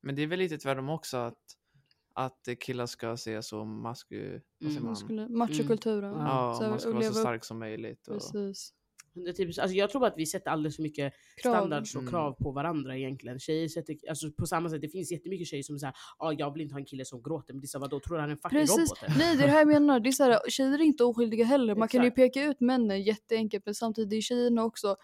Men 0.00 0.14
det 0.14 0.22
är 0.22 0.26
väl 0.26 0.38
lite 0.38 0.58
tvärtom 0.58 0.88
också 0.88 1.16
att, 1.16 1.56
att 2.12 2.48
killar 2.60 2.86
ska 2.86 3.16
se 3.16 3.42
så 3.42 3.64
masku... 3.64 4.40
Mm. 4.64 4.84
man? 4.84 4.96
Skulle, 4.96 5.28
machokulturen. 5.28 6.12
Ja, 6.14 6.54
Så 6.60 6.68
man 6.68 6.80
ska 6.80 6.88
och 6.88 6.94
vara 6.94 7.02
så 7.04 7.08
leva 7.08 7.20
upp- 7.20 7.22
stark 7.22 7.44
som 7.44 7.58
möjligt. 7.58 8.08
Och, 8.08 8.14
Precis. 8.14 8.74
110%. 9.14 9.60
Alltså 9.62 9.76
jag 9.76 9.90
tror 9.90 10.06
att 10.06 10.14
vi 10.16 10.26
sätter 10.26 10.50
alldeles 10.50 10.76
för 10.76 10.82
mycket 10.82 11.12
Krav. 11.42 11.52
standards 11.54 11.94
och 11.94 12.00
Mm. 12.02 12.10
krav 12.12 12.32
på 12.32 12.50
varandra 12.52 12.96
egentligen. 12.96 13.38
Tjejer 13.38 13.68
sätter, 13.68 13.96
alltså 14.08 14.30
på 14.30 14.46
samma 14.46 14.68
sätt, 14.70 14.80
det 14.80 14.88
finns 14.88 15.12
jättemycket 15.12 15.46
tjejer 15.48 15.62
som 15.62 15.78
säger 15.78 15.94
ah, 16.18 16.32
jag 16.32 16.52
vill 16.52 16.62
inte 16.62 16.74
ha 16.74 16.78
en 16.80 16.84
kille 16.86 17.04
som 17.04 17.22
gråter, 17.22 17.54
men 17.54 17.60
det 17.60 17.64
är 17.64 17.68
så, 17.68 17.78
vadå, 17.78 18.00
tror 18.00 18.14
du 18.16 18.20
han 18.20 18.30
är 18.30 18.32
en 18.32 18.38
fucking 18.38 18.58
Precis. 18.58 18.78
robot? 18.78 19.02
eller?" 19.02 19.18
Nej 19.18 19.36
det 19.36 19.42
är 19.42 19.46
det 19.46 19.52
här 19.52 19.58
jag 19.58 19.68
menar. 19.68 20.00
Det 20.00 20.08
är 20.08 20.12
så 20.12 20.24
här, 20.24 20.40
tjejer 20.48 20.72
är 20.72 20.82
inte 20.82 21.04
oskyldiga 21.04 21.44
heller. 21.44 21.74
Man 21.74 21.88
kan 21.88 22.00
ju 22.02 22.06
Exakt. 22.08 22.16
peka 22.34 22.44
ut 22.50 22.60
männen 22.60 23.02
jätteenkelt 23.02 23.66
men 23.66 23.74
samtidigt 23.74 24.10
det 24.10 24.16
är 24.16 24.20
tjejerna 24.20 24.64
också. 24.64 24.96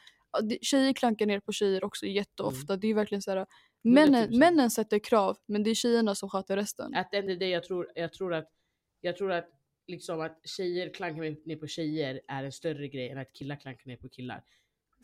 det- 0.43 0.59
Tjejer 0.65 0.93
klankar 0.93 1.27
ner 1.27 1.41
på 1.41 1.53
tjejer 1.53 1.85
också 1.85 2.07
jätteofta. 2.07 2.73
Mm. 2.73 2.81
Det 2.81 2.87
är 2.89 2.95
verkligen 2.95 3.23
så 3.23 3.31
här. 3.31 3.47
Männen, 3.85 4.29
110%. 4.31 4.39
männen 4.39 4.71
sätter 4.71 4.99
krav 4.99 5.37
men 5.47 5.63
det 5.63 5.71
är 5.71 5.75
tjejerna 5.75 6.15
som 6.15 6.29
sköter 6.31 6.57
resten. 6.57 6.95
At 6.95 7.11
the 7.11 7.17
end 7.17 7.31
of 7.31 7.35
the 7.35 7.39
day, 7.39 7.49
jag 7.51 7.65
tror, 7.65 7.87
jag 7.95 8.13
tror 8.13 8.35
att, 8.35 8.49
jag 9.01 9.17
tror 9.17 9.33
att, 9.33 9.49
liksom 9.89 10.21
att 10.21 10.41
tjejer 10.45 10.95
klankar 10.95 11.23
ner 11.49 11.57
på 11.57 11.67
tjejer 11.67 12.21
är 12.29 12.45
en 12.45 12.53
större 12.53 12.89
grej 12.89 13.09
än 13.09 13.19
att 13.19 13.33
killar 13.33 13.57
klankar 13.57 13.87
ner 13.87 13.97
på 13.97 14.09
killar. 14.09 14.45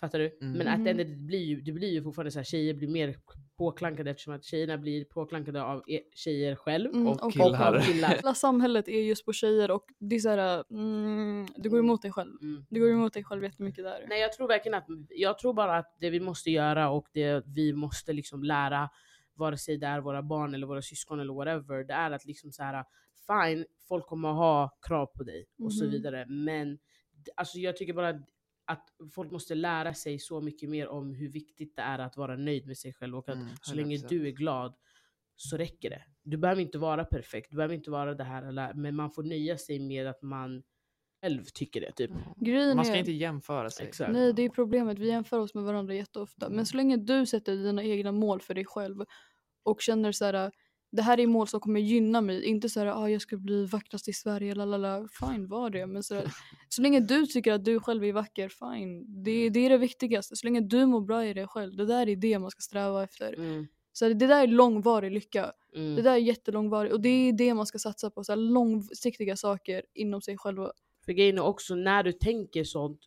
Fattar 0.00 0.18
du? 0.18 0.38
Mm. 0.40 0.52
Men 0.58 0.68
att 0.68 0.84
the- 0.84 0.92
det 0.92 1.04
blir 1.04 1.44
ju, 1.44 1.60
det 1.60 1.72
blir 1.72 1.92
ju 1.92 2.02
fortfarande 2.02 2.30
så 2.30 2.38
här, 2.38 2.44
tjejer 2.44 2.74
blir 2.74 2.88
mer 2.88 3.16
påklankade 3.56 4.10
eftersom 4.10 4.34
att 4.34 4.44
tjejerna 4.44 4.78
blir 4.78 5.04
påklankade 5.04 5.62
av 5.62 5.82
e- 5.88 6.02
tjejer 6.14 6.54
själv. 6.56 6.90
Mm, 6.90 7.06
Och 7.06 7.22
Och 7.26 7.32
killar. 7.32 7.76
av 7.76 7.80
killar. 7.82 8.08
Hela 8.16 8.34
samhället 8.34 8.88
är 8.88 9.02
just 9.02 9.24
på 9.24 9.32
tjejer 9.32 9.70
och 9.70 9.84
det 9.98 10.16
är 10.16 10.20
såhär, 10.20 10.64
mm, 10.70 11.46
du 11.56 11.70
går 11.70 11.78
emot 11.78 12.02
dig 12.02 12.12
själv. 12.12 12.30
Mm. 12.42 12.66
Du 12.70 12.80
går 12.80 12.90
emot 12.90 13.12
dig 13.12 13.24
själv 13.24 13.44
jättemycket 13.44 13.84
där. 13.84 14.04
Nej 14.08 14.20
jag 14.20 14.32
tror 14.32 14.48
verkligen 14.48 14.74
att, 14.78 14.86
jag 15.10 15.38
tror 15.38 15.54
bara 15.54 15.76
att 15.76 15.96
det 16.00 16.10
vi 16.10 16.20
måste 16.20 16.50
göra 16.50 16.90
och 16.90 17.06
det 17.12 17.42
vi 17.46 17.72
måste 17.72 18.12
liksom 18.12 18.42
lära, 18.42 18.90
vare 19.34 19.56
sig 19.58 19.76
det 19.76 19.86
är 19.86 20.00
våra 20.00 20.22
barn 20.22 20.54
eller 20.54 20.66
våra 20.66 20.82
syskon 20.82 21.20
eller 21.20 21.34
whatever, 21.34 21.84
det 21.84 21.94
är 21.94 22.10
att 22.10 22.24
liksom 22.24 22.52
så 22.52 22.62
här, 22.62 22.84
fine, 23.26 23.64
folk 23.88 24.06
kommer 24.06 24.28
att 24.30 24.36
ha 24.36 24.78
krav 24.88 25.06
på 25.06 25.22
dig 25.24 25.46
och 25.58 25.72
så 25.74 25.84
Mhm. 25.84 25.92
vidare. 25.92 26.26
Men 26.28 26.78
alltså 27.36 27.58
jag 27.58 27.76
tycker 27.76 27.92
bara 27.92 28.08
att, 28.66 28.86
folk 29.14 29.30
måste 29.32 29.54
lära 29.54 29.94
sig 29.94 30.18
så 30.18 30.40
mycket 30.40 30.70
mer 30.70 30.88
om 30.88 31.14
hur 31.14 31.28
viktigt 31.28 31.76
det 31.76 31.82
är 31.82 31.98
att 31.98 32.16
vara 32.16 32.36
nöjd 32.36 32.66
med 32.66 32.78
sig 32.78 32.92
själv 32.94 33.16
och 33.16 33.28
att 33.28 33.34
Mm, 33.36 33.48
så 33.62 33.74
länge 33.74 33.96
100%. 33.96 34.08
du 34.08 34.26
är 34.26 34.30
glad 34.30 34.74
så 35.36 35.56
räcker 35.56 35.90
det. 35.90 36.02
Du 36.22 36.36
behöver 36.36 36.62
inte 36.62 36.78
vara 36.78 37.04
perfekt, 37.04 37.50
du 37.50 37.56
behöver 37.56 37.74
inte 37.74 37.90
vara 37.90 38.14
det 38.14 38.24
här, 38.24 38.42
eller, 38.42 38.74
men 38.74 38.96
man 38.96 39.10
får 39.10 39.22
nöja 39.22 39.58
sig 39.58 39.78
med 39.78 40.06
att 40.06 40.22
man 40.22 40.62
själv 41.22 41.44
tycker 41.54 41.80
det. 41.80 41.92
Typ. 41.92 42.10
Grejen 42.36 42.76
Man 42.76 42.84
ska 42.84 42.94
är, 42.94 42.98
inte 42.98 43.12
jämföra 43.12 43.70
sig. 43.70 43.86
Exakt. 43.86 44.12
nej 44.12 44.32
det 44.32 44.42
är 44.42 44.48
problemet, 44.48 44.98
vi 44.98 45.08
jämför 45.08 45.38
oss 45.38 45.54
med 45.54 45.64
varandra 45.64 45.94
jätteofta. 45.94 46.46
Mm. 46.46 46.56
Men 46.56 46.66
så 46.66 46.76
länge 46.76 46.96
du 46.96 47.26
sätter 47.26 47.56
dina 47.56 47.82
egna 47.84 48.12
mål 48.12 48.40
för 48.40 48.54
dig 48.54 48.64
själv 48.64 49.04
och 49.62 49.80
känner 49.80 50.12
så 50.12 50.24
här. 50.24 50.52
Det 50.96 51.02
här 51.02 51.20
är 51.20 51.26
mål 51.26 51.48
som 51.48 51.60
kommer 51.60 51.80
gynna 51.80 52.20
mig, 52.20 52.44
inte 52.44 52.68
så 52.68 52.80
här, 52.80 52.86
ah, 52.86 53.08
jag 53.08 53.22
ska 53.22 53.36
bli 53.36 53.66
vackrast 53.66 54.08
i 54.08 54.12
Sverige, 54.12 54.54
lalala. 54.54 55.08
Fine, 55.20 55.46
var 55.48 55.70
det. 55.70 55.86
Men 55.86 56.02
så, 56.02 56.14
här, 56.14 56.24
så 56.68 56.82
länge 56.82 57.00
du 57.00 57.26
tycker 57.26 57.52
att 57.52 57.64
du 57.64 57.80
själv 57.80 58.04
är 58.04 58.12
vacker, 58.12 58.48
fine. 58.48 59.22
Det, 59.24 59.48
det 59.48 59.60
är 59.60 59.70
det 59.70 59.78
viktigaste. 59.78 60.36
Så 60.36 60.46
länge 60.46 60.60
du 60.60 60.86
mår 60.86 61.00
bra 61.00 61.26
i 61.26 61.34
dig 61.34 61.46
själv, 61.46 61.76
det 61.76 61.86
där 61.86 62.08
är 62.08 62.16
det 62.16 62.38
man 62.38 62.50
ska 62.50 62.60
sträva 62.60 63.04
efter. 63.04 63.32
Mm, 63.34 63.66
Så 63.92 64.08
det 64.08 64.14
där 64.26 64.42
är 64.42 64.46
långvarig 64.46 65.12
lycka. 65.12 65.52
mm. 65.76 65.96
Det 65.96 66.02
där 66.02 66.12
är 66.12 66.16
jättelångvarigt 66.16 66.92
och 66.94 67.00
det 67.00 67.08
är 67.08 67.32
det 67.32 67.54
man 67.54 67.66
ska 67.66 67.78
satsa 67.78 68.10
på. 68.10 68.24
Så 68.24 68.32
här 68.32 68.36
långsiktiga 68.36 69.36
saker 69.36 69.82
inom 69.94 70.20
sig 70.22 70.36
själva. 70.38 70.72
För 71.04 71.12
grejen 71.12 71.38
är 71.38 71.42
också 71.42 71.74
när 71.74 72.02
du 72.02 72.12
tänker 72.12 72.64
sånt, 72.64 73.00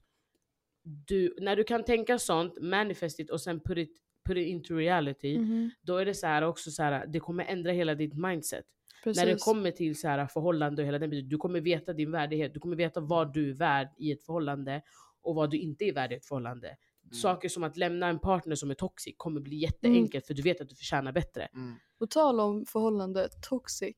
du, 1.08 1.36
när 1.41 1.56
du 1.56 1.63
kan 1.63 1.84
tänka 1.84 2.20
sånt, 2.20 2.62
manifest 2.62 3.20
it 3.20 3.29
och 3.29 3.41
sen 3.41 3.60
put 3.60 3.77
it, 3.77 3.91
put 4.27 4.38
it 4.38 4.48
into 4.48 4.75
reality, 4.75 5.38
Mhm, 5.38 5.72
då 5.81 5.98
är 5.98 6.05
det 6.05 6.13
så 6.13 6.27
här 6.27 6.41
också 6.41 6.72
så 6.72 6.84
här, 6.84 7.07
det 7.07 7.19
kommer 7.19 7.46
ändra 7.46 7.72
hela 7.72 7.96
ditt 7.96 8.13
mindset. 8.13 8.65
Precis. 9.03 9.24
När 9.24 9.34
det 9.34 9.41
kommer 9.41 9.72
till 9.72 10.00
så 10.00 10.07
här 10.07 10.27
förhållande 10.27 10.81
och 10.81 10.88
hela 10.88 11.00
den 11.00 11.10
biten, 11.10 11.29
du 11.29 11.38
kommer 11.38 11.62
veta 11.62 11.93
din 11.93 12.12
värdighet, 12.12 12.53
du 12.53 12.60
kommer 12.60 12.75
veta 12.75 13.00
vad 13.00 13.34
du 13.34 13.50
är 13.50 13.53
värd 13.53 13.88
i 13.98 14.12
ett 14.12 14.25
förhållande 14.25 14.81
och 15.22 15.36
vad 15.36 15.50
du 15.51 15.57
inte 15.57 15.86
är 15.86 15.93
värd 15.93 16.12
i 16.12 16.15
ett 16.15 16.25
förhållande. 16.25 16.67
Mm. 16.67 17.13
Saker 17.13 17.50
som 17.50 17.63
att 17.63 17.77
lämna 17.77 18.07
en 18.07 18.19
partner 18.19 18.55
som 18.55 18.69
är 18.72 18.75
toxic 18.75 19.15
kommer 19.17 19.41
bli 19.41 19.55
jätteenkelt 19.55 20.25
för 20.27 20.34
du 20.34 20.41
vet 20.41 20.62
att 20.62 20.69
du 20.69 20.75
förtjänar 20.75 21.12
bättre. 21.12 21.48
Mm. 21.53 21.75
På 22.00 22.07
tal 22.07 22.39
om 22.39 22.65
förhållande, 22.65 23.29
toxic. 23.50 23.96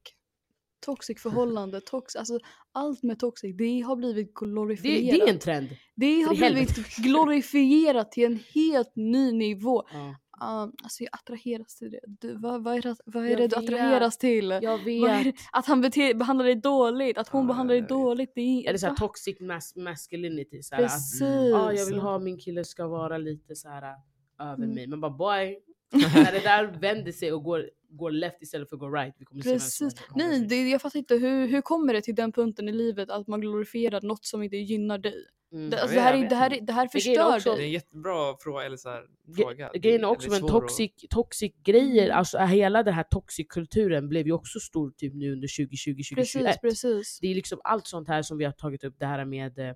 Toxic 0.85 1.21
förhållande, 1.21 1.81
tox, 1.81 2.15
alltså 2.15 2.39
allt 2.71 3.03
med 3.03 3.19
toxic, 3.19 3.55
det 3.57 3.79
har 3.81 3.95
blivit 3.95 4.27
Det, 4.39 4.45
glorifierat. 4.45 5.19
det 5.19 5.21
är 5.29 5.33
en 5.33 5.39
trend. 5.39 5.69
det 5.95 6.21
har 6.21 6.35
blivit 6.35 6.71
helvete. 6.71 6.81
glorifierat 7.01 8.11
till 8.11 8.25
en 8.25 8.39
helt 8.55 8.95
ny 8.95 9.31
nivå. 9.31 9.83
Ja. 9.93 10.15
Um, 10.63 10.73
alltså 10.83 11.03
jag 11.03 11.09
attraheras 11.11 11.75
till 11.75 11.91
det. 11.91 11.99
Du, 12.07 12.33
vad, 12.37 12.63
vad 12.63 12.77
är 12.77 12.81
det, 12.81 12.95
vad 13.05 13.25
är 13.25 13.29
Jag 13.29 13.37
det 13.39 13.47
du 13.47 13.55
vet. 13.55 13.63
attraheras 13.69 14.17
till? 14.17 14.49
Jag 14.61 14.87
är 14.87 15.23
det? 15.23 15.33
Att 15.51 15.65
han 15.65 15.81
bete, 15.81 16.13
behandlar 16.13 16.45
dig 16.45 16.55
dåligt, 16.55 17.17
att 17.17 17.27
hon 17.27 17.41
Ja, 17.41 17.47
behandlar 17.47 17.73
dig 17.73 17.81
vet. 17.81 17.89
dåligt. 17.89 18.31
Det 18.35 18.41
är, 18.41 18.69
Är 18.69 18.73
det 18.73 18.79
så 18.79 18.85
här 18.85 18.93
Va? 18.93 18.97
toxic 18.97 19.39
mas 19.39 19.75
masculinity? 19.75 20.61
Så 20.63 20.75
här, 20.75 20.83
att, 20.83 20.89
Precis. 20.91 21.21
ah, 21.55 21.71
jag 21.73 21.85
vill 21.85 21.99
ha 21.99 22.19
min 22.19 22.37
kille 22.39 22.63
ska 22.63 22.87
vara 22.87 23.17
lite 23.17 23.55
så 23.55 23.69
här 23.69 23.95
över 24.41 24.53
Mm. 24.63 24.69
mig. 24.75 24.87
Men 24.87 25.01
bara 25.01 25.11
boy, 25.11 25.59
när 25.93 26.31
det 26.31 26.39
där 26.39 26.65
vänder 26.81 27.11
sig 27.11 27.33
och 27.33 27.43
går, 27.43 27.69
går 27.89 28.11
left 28.11 28.41
istället 28.41 28.69
för 28.69 28.77
går 28.77 28.91
right. 28.91 29.15
Vi 29.17 29.25
kommer 29.25 29.41
se 29.41 29.49
Precis. 29.53 29.93
kommer 30.07 30.27
Nej, 30.27 30.45
det, 30.47 30.69
jag 30.69 30.81
fattar 30.81 30.99
inte. 30.99 31.15
Hur, 31.15 31.47
hur 31.47 31.61
kommer 31.61 31.93
det 31.93 32.01
till 32.01 32.15
den 32.15 32.31
punkten 32.31 32.69
i 32.69 32.71
livet 32.71 33.09
att 33.09 33.27
man 33.27 33.41
glorifierar 33.41 34.01
något 34.01 34.25
som 34.25 34.43
inte 34.43 34.57
gynnar 34.57 34.97
dig? 34.97 35.25
Mm. 35.51 35.69
Det, 35.69 35.81
alltså, 35.81 35.95
det, 35.95 36.01
här, 36.01 36.13
är, 36.13 36.29
det, 36.29 36.35
här, 36.35 36.59
det 36.61 36.73
här 36.73 36.87
förstör 36.87 37.35
också- 37.35 37.49
Det 37.49 37.55
är 37.55 37.57
dig. 37.57 37.65
en 37.65 37.71
jättebra 37.71 38.35
fråga. 38.39 38.65
Eller 38.65 38.77
så 38.77 38.89
här, 38.89 39.03
fråga. 39.35 39.71
Grejen 39.73 40.03
är 40.03 40.07
också 40.07 40.29
med 40.29 40.39
svår 40.39 40.47
att- 40.47 40.51
toxic, 40.51 40.91
toxic 41.09 41.53
grejer, 41.63 42.05
Mm. 42.05 42.17
alltså 42.17 42.37
hela 42.37 42.83
den 42.83 42.93
här 42.93 43.03
toxic-kulturen 43.03 44.09
blev 44.09 44.25
ju 44.27 44.33
också 44.33 44.59
stor 44.59 44.91
typ 44.91 45.13
nu 45.13 45.31
under 45.33 45.47
2020-2021. 45.47 46.15
Precis, 46.15 46.57
precis. 46.61 47.19
Det 47.21 47.27
är 47.31 47.35
liksom 47.35 47.59
allt 47.63 47.87
sånt 47.87 48.07
här 48.07 48.21
som 48.21 48.37
vi 48.37 48.45
har 48.45 48.51
tagit 48.51 48.83
upp, 48.83 48.95
det 48.99 49.05
här 49.05 49.25
med 49.25 49.59
eh, 49.59 49.73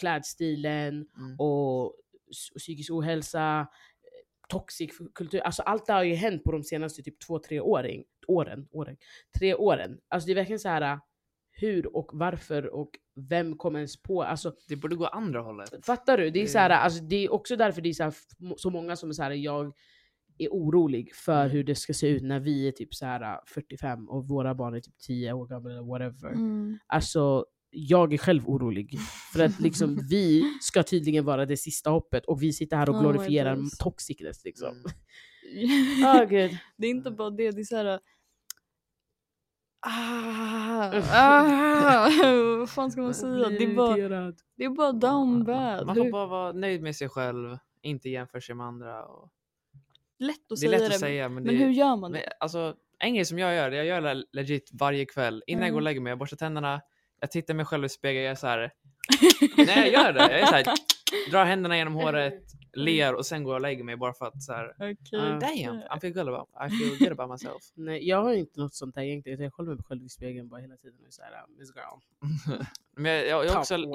klädstilen 0.00 1.06
Mm. 1.18 1.36
och 1.40 1.94
psykisk 2.58 2.90
ohälsa, 2.92 3.66
toxic 4.50 4.90
kultur. 5.14 5.40
Alltså 5.40 5.62
allt 5.62 5.86
det 5.86 5.92
har 5.92 6.02
ju 6.02 6.14
hänt 6.14 6.44
på 6.44 6.52
de 6.52 6.62
senaste 6.64 7.02
typ 7.02 7.20
två, 7.26 7.38
tre 7.38 7.60
åren. 7.60 8.02
åren, 8.28 8.68
åren 8.70 8.96
tre 9.38 9.54
åren. 9.54 9.98
Alltså 10.08 10.26
det 10.26 10.32
är 10.32 10.34
verkligen 10.34 10.58
så 10.60 10.68
här 10.68 10.98
hur 11.52 11.96
och 11.96 12.10
varför 12.12 12.74
och 12.74 12.90
vem 13.30 13.56
kom 13.56 13.76
ens 13.76 14.02
på? 14.02 14.22
Alltså 14.22 14.54
Det 14.68 14.76
borde 14.76 14.96
gå 14.96 15.06
andra 15.06 15.40
hållet. 15.40 15.86
Fattar 15.86 16.18
du? 16.18 16.30
Det 16.30 16.42
är, 16.42 16.46
så 16.46 16.58
här, 16.58 16.70
alltså, 16.70 17.02
det 17.04 17.16
är 17.24 17.32
också 17.32 17.56
därför 17.56 17.80
det 17.82 17.88
är 17.88 17.92
så, 17.92 18.02
här, 18.04 18.14
så 18.56 18.70
många 18.70 18.96
som 18.96 19.08
är 19.08 19.12
så 19.12 19.22
här, 19.22 19.30
jag 19.30 19.72
är 20.38 20.48
orolig 20.48 21.14
för 21.14 21.40
Mm. 21.40 21.50
hur 21.50 21.64
det 21.64 21.74
ska 21.74 21.92
se 21.92 22.08
ut 22.08 22.22
när 22.22 22.40
vi 22.40 22.68
är 22.68 22.72
typ 22.72 22.94
så 22.94 23.06
här 23.06 23.40
45 23.46 24.08
och 24.08 24.28
våra 24.28 24.54
barn 24.54 24.74
är 24.74 24.80
typ 24.80 24.98
10 24.98 25.32
år 25.32 25.46
gamla 25.46 25.70
eller 25.70 25.82
whatever. 25.82 26.28
Mm. 26.32 26.78
Alltså, 26.86 27.46
jag 27.70 28.12
är 28.12 28.18
själv 28.18 28.48
orolig. 28.48 28.98
För 29.32 29.44
att 29.44 29.60
liksom, 29.60 29.98
vi 30.10 30.42
ska 30.60 30.82
tydligen 30.82 31.24
vara 31.24 31.46
det 31.46 31.56
sista 31.56 31.90
hoppet 31.90 32.26
och 32.26 32.42
vi 32.42 32.52
sitter 32.52 32.76
här 32.76 32.88
och 32.88 32.94
Oh 32.94 33.00
glorifierar 33.00 33.56
days. 33.56 33.78
toxicness 33.78 34.44
liksom. 34.44 34.68
Mm. 34.68 34.84
Ah, 36.06 36.24
gud. 36.24 36.58
det 36.76 36.86
är 36.86 36.90
inte 36.90 37.10
bara 37.10 37.30
det, 37.30 37.50
det 37.50 37.60
är 37.60 37.64
såhär... 37.64 38.00
Ah, 39.86 40.92
ah, 41.12 42.10
vad 42.58 42.70
fan 42.70 42.90
ska 42.90 43.00
man 43.00 43.14
säga? 43.14 43.48
Det 43.48 43.64
är 43.64 43.74
bara, 43.74 43.96
det 44.56 44.64
är 44.64 44.68
bara 44.70 44.92
down 44.92 45.44
bad. 45.44 45.86
Man 45.86 45.96
får 45.96 46.10
bara 46.10 46.26
vara 46.26 46.52
nöjd 46.52 46.82
med 46.82 46.96
sig 46.96 47.08
själv, 47.08 47.58
inte 47.82 48.08
jämföra 48.08 48.40
sig 48.40 48.54
med 48.54 48.66
andra. 48.66 49.04
Och... 49.06 49.30
lätt 50.18 50.36
att 50.36 50.48
Det 50.48 50.54
är 50.54 50.56
säga 50.56 50.70
lätt 50.70 50.80
det. 50.80 50.86
att 50.94 51.00
säga 51.00 51.28
men, 51.28 51.44
men 51.44 51.54
det 51.54 51.64
hur 51.64 51.70
gör 51.70 51.96
man 51.96 52.00
men, 52.12 52.20
det? 52.20 52.32
alltså, 52.40 52.74
en 52.98 53.14
grej 53.14 53.24
som 53.24 53.38
jag 53.38 53.54
gör, 53.54 53.70
jag 53.70 53.86
gör 53.86 54.00
det 54.00 54.24
legit 54.32 54.70
varje 54.72 55.04
kväll. 55.06 55.42
Innan 55.46 55.62
jag 55.64 55.70
går 55.72 55.76
och 55.76 55.80
Mm. 55.82 55.84
lägger 55.84 56.00
mig, 56.00 56.10
jag 56.10 56.18
borstar 56.18 56.36
tänderna, 56.36 56.80
jag 57.20 57.30
tittar 57.30 57.54
mig 57.54 57.64
själv 57.66 57.84
i 57.84 57.88
spegeln, 57.88 58.24
jag 58.24 58.30
är 58.30 58.34
så 58.34 58.46
här. 58.46 58.72
Nej 59.56 59.90
jag 59.92 60.04
gör 60.04 60.12
det, 60.12 60.20
jag 60.20 60.40
är 60.40 60.46
så 60.46 60.54
här, 60.54 60.64
drar 61.30 61.44
händerna 61.44 61.76
genom 61.76 61.94
håret, 61.94 62.42
ler 62.72 63.14
och 63.14 63.26
sen 63.26 63.44
går 63.44 63.52
jag 63.52 63.56
och 63.56 63.62
lägger 63.62 63.84
mig 63.84 63.96
bara 63.96 64.12
för 64.12 64.26
att 64.26 64.42
så 64.42 64.52
här, 64.52 64.72
Okej. 64.76 65.20
Ah. 65.20 65.38
damn, 65.38 65.82
I 65.96 66.00
feel 66.00 66.12
good 66.12 66.28
about, 66.28 66.48
I 66.66 66.70
feel 66.78 66.98
good 66.98 67.20
about 67.20 67.30
myself. 67.30 67.62
Nej, 67.74 68.08
jag 68.08 68.22
har 68.22 68.32
inte 68.32 68.60
något 68.60 68.74
sånt 68.74 68.94
där 68.94 69.02
egentligen. 69.02 69.40
Jag 69.40 69.52
kollar 69.52 69.74
mig 69.74 69.84
själv 69.84 70.04
i 70.04 70.08
spegeln 70.08 70.48
bara 70.48 70.60
hela 70.60 70.76
tiden 70.76 70.98
och 71.00 71.06
är 71.06 71.10
såhär, 71.10 71.32
Miss 71.58 71.72
Girl. 71.76 72.00
Men 72.96 73.12
jag, 73.12 73.26
jag, 73.26 73.46
jag, 73.46 73.58
också, 73.58 73.74
jag, 73.74 73.90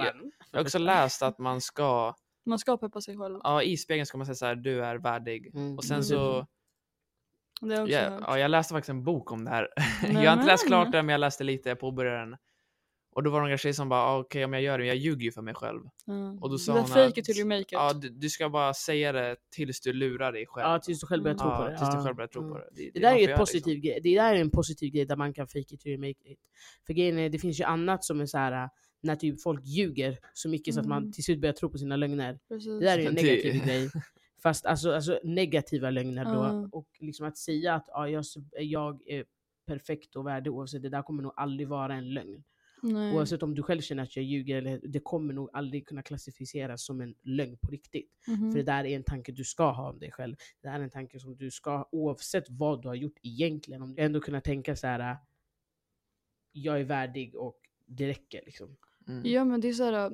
jag 0.51 0.59
har 0.59 0.61
också 0.61 0.77
läst 0.77 1.21
att 1.21 1.39
man 1.39 1.61
ska, 1.61 2.15
Man 2.45 2.59
ska 2.59 2.77
peppa 2.77 3.01
sig 3.01 3.17
själv. 3.17 3.39
ja 3.43 3.63
i 3.63 3.77
spegeln 3.77 4.05
ska 4.05 4.17
man 4.17 4.25
säga 4.25 4.35
så 4.35 4.45
här, 4.45 4.55
du 4.55 4.83
är 4.83 4.95
värdig. 4.95 5.51
Mm. 5.55 5.77
Och 5.77 5.83
sen 5.83 5.95
Mm. 5.95 6.03
så, 6.03 6.47
Det 7.61 7.75
har 7.77 7.87
jag 7.87 8.13
också 8.13 8.25
ja, 8.31 8.39
jag 8.39 8.51
läste 8.51 8.73
faktiskt 8.73 8.89
en 8.89 9.03
bok 9.03 9.31
om 9.31 9.45
det 9.45 9.51
här. 9.51 9.67
jag 10.03 10.31
har 10.31 10.33
inte 10.33 10.45
läst 10.45 10.67
klart 10.67 10.91
den 10.91 11.05
men 11.05 11.13
jag 11.13 11.19
läste 11.19 11.43
lite, 11.43 11.69
jag 11.69 11.79
påbörjade 11.79 12.17
den. 12.19 12.37
Och 13.15 13.23
då 13.23 13.29
var 13.29 13.39
det 13.39 13.45
några 13.45 13.57
tjejer 13.57 13.73
som 13.73 13.89
bara, 13.89 13.99
ah, 14.01 14.17
okej 14.19 14.45
om 14.45 14.53
jag 14.53 14.61
gör 14.61 14.77
det, 14.79 14.85
jag 14.85 14.95
ljuger 14.95 15.23
ju 15.25 15.31
för 15.31 15.41
mig 15.41 15.53
själv. 15.53 15.79
Ja. 16.05 16.37
Och 16.41 16.49
då 16.49 16.57
sa 16.57 16.73
det 16.73 16.79
hon 16.79 16.87
fake 16.87 17.19
it 17.19 17.25
till 17.25 17.37
you 17.37 17.47
make 17.47 17.61
it. 17.61 17.67
Ja, 17.71 17.93
du, 17.93 18.09
du 18.09 18.29
ska 18.29 18.49
bara 18.49 18.73
säga 18.73 19.11
det 19.11 19.35
tills 19.55 19.81
du 19.81 19.93
lurar 19.93 20.31
dig 20.31 20.45
själv. 20.47 20.67
Ja, 20.69 20.79
tills 20.79 20.99
du 20.99 21.07
själv 21.07 21.23
börjar 21.23 21.37
tro 21.37 21.47
Ja, 21.47 21.57
på 21.57 21.69
det. 21.69 21.77
tills 21.77 21.95
du 21.95 22.01
själv 22.03 22.15
börjar 22.15 22.27
tro 22.27 22.41
Mm. 22.41 22.53
på 22.53 22.59
det. 22.59 22.69
Det, 22.75 22.91
Det 22.93 22.99
där 22.99 23.15
är 23.15 23.19
ju 23.19 23.31
ett 23.31 23.39
positiv 23.39 23.79
grej. 23.79 23.99
Det 24.03 24.15
där 24.15 24.35
är 24.35 24.41
en 24.41 24.49
positiv 24.49 24.93
grej 24.93 25.05
där 25.05 25.15
man 25.15 25.33
kan 25.33 25.47
fake 25.47 25.59
it 25.59 25.79
till 25.81 25.91
you 25.91 25.99
make 25.99 26.09
it. 26.31 26.39
För 26.87 26.93
grejen 26.93 27.17
är, 27.17 27.29
det 27.29 27.39
finns 27.39 27.59
ju 27.59 27.63
annat 27.63 28.03
som 28.03 28.21
är 28.21 28.25
så 28.25 28.37
här 28.37 28.69
när 29.03 29.15
typ 29.15 29.41
folk 29.41 29.65
ljuger 29.65 30.17
så 30.33 30.49
mycket 30.49 30.73
så 30.73 30.79
att 30.79 30.85
man 30.87 30.97
Mm. 30.97 31.11
till 31.11 31.23
slut 31.23 31.41
börjar 31.41 31.53
tro 31.53 31.69
på 31.69 31.77
sina 31.77 31.95
lögner. 31.95 32.39
Precis. 32.47 32.67
Det 32.79 32.85
där 32.85 32.97
är 32.97 33.01
ju 33.01 33.07
en 33.07 33.15
Det- 33.15 33.21
negativ 33.21 33.65
grej. 33.65 33.89
Fast 34.43 34.65
alltså, 34.65 34.91
alltså 34.91 35.19
negativa 35.23 35.89
lögner 35.89 36.25
då. 36.25 36.69
Och 36.71 36.87
liksom 36.99 37.25
att 37.27 37.37
säga 37.37 37.73
att 37.73 37.85
ja, 37.87 38.09
jag, 38.09 38.23
jag 38.59 39.01
är 39.09 39.25
perfekt 39.67 40.15
och 40.15 40.25
värdig 40.27 40.53
oavsett, 40.53 40.81
det 40.81 40.89
där 40.89 41.01
kommer 41.01 41.23
nog 41.23 41.33
aldrig 41.35 41.67
vara 41.67 41.93
en 41.95 42.13
lögn. 42.13 42.43
Nej. 42.93 43.15
Oavsett 43.15 43.43
om 43.43 43.55
du 43.55 43.63
själv 43.63 43.81
känner 43.81 44.03
att 44.03 44.15
jag 44.15 44.25
ljuger, 44.25 44.55
eller, 44.57 44.79
det 44.83 44.99
kommer 44.99 45.33
nog 45.33 45.49
aldrig 45.53 45.87
kunna 45.87 46.01
klassificeras 46.01 46.85
som 46.85 47.01
en 47.01 47.15
lögn 47.23 47.57
på 47.57 47.71
riktigt. 47.71 48.11
Mhm. 48.27 48.51
För 48.51 48.59
det 48.59 48.63
där 48.65 48.85
är 48.85 48.95
en 48.95 49.03
tanke 49.03 49.31
du 49.31 49.43
ska 49.43 49.71
ha 49.71 49.89
om 49.89 49.99
dig 49.99 50.11
själv. 50.11 50.35
Det 50.61 50.69
här 50.69 50.79
är 50.79 50.83
en 50.83 50.89
tanke 50.89 51.19
som 51.19 51.35
du 51.37 51.51
ska 51.51 51.89
oavsett 51.91 52.45
vad 52.49 52.81
du 52.81 52.87
har 52.87 52.95
gjort 52.95 53.17
egentligen. 53.21 53.81
Om 53.81 53.95
du 53.95 54.01
ändå 54.01 54.19
kunna 54.19 54.41
tänka 54.41 54.75
så 54.75 54.87
här. 54.87 55.17
jag 56.51 56.79
är 56.79 56.83
värdig 56.83 57.35
och 57.35 57.57
det 57.85 58.07
räcker 58.07 58.41
liksom. 58.45 58.75
Mm. 59.07 59.21
Ja 59.25 59.45
men 59.45 59.61
det 59.61 59.67
är 59.69 59.73
såhär, 59.73 60.11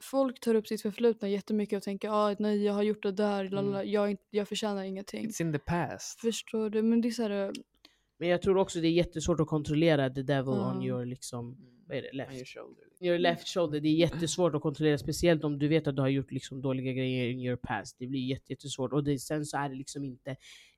folk 0.00 0.40
tar 0.40 0.54
upp 0.54 0.66
sitt 0.66 0.82
förflutna 0.82 1.28
jättemycket 1.28 1.76
och 1.76 1.82
tänker 1.82 2.08
ah, 2.08 2.36
nej 2.38 2.64
jag 2.64 2.72
har 2.72 2.82
gjort 2.82 3.02
det 3.02 3.12
där, 3.12 3.44
lalala, 3.48 3.78
Mm. 3.80 3.92
jag, 3.92 4.16
jag 4.30 4.48
förtjänar 4.48 4.82
ingenting. 4.82 5.26
It's 5.28 5.42
in 5.42 5.52
the 5.52 5.58
past. 5.58 6.20
Förstår 6.20 6.70
du? 6.70 6.82
Men 6.82 7.00
det 7.00 7.08
är 7.08 7.10
så 7.12 7.22
här, 7.22 7.52
Men 8.18 8.28
jag 8.28 8.42
tror 8.42 8.56
också 8.56 8.80
det 8.80 8.86
är 8.88 8.92
jättesvårt 8.92 9.40
att 9.40 9.46
kontrollera 9.48 10.10
the 10.10 10.22
devil 10.22 10.54
Ja. 10.56 10.74
on 10.76 10.82
your 10.82 11.04
liksom, 11.04 11.56
vad 11.92 11.98
är 11.98 12.02
det, 12.02 12.12
left? 12.16 12.32
your 12.34 12.44
shoulder. 12.44 12.84
Your 13.00 13.18
left 13.18 13.48
shoulder. 13.48 13.80
Det 13.80 13.88
är 13.88 13.92
jättesvårt 13.94 14.54
att 14.54 14.62
kontrollera, 14.62 14.98
speciellt 14.98 15.44
om 15.44 15.58
du 15.58 15.68
vet 15.68 15.86
att 15.86 15.96
du 15.96 16.02
har 16.02 16.08
gjort 16.08 16.30
liksom 16.32 16.62
dåliga 16.62 16.92
grejer 16.92 17.28
in 17.28 17.40
your 17.40 17.56
past. 17.56 17.96
Det 17.98 18.06
blir 18.06 18.20
jätte- 18.20 18.52
jättesvårt. 18.52 18.92
Och 18.92 19.04
det, 19.04 19.18
sen 19.18 19.44
så 19.46 19.56
är 19.56 19.68
det 19.68 19.74
liksom 19.74 20.04
inte 20.04 20.36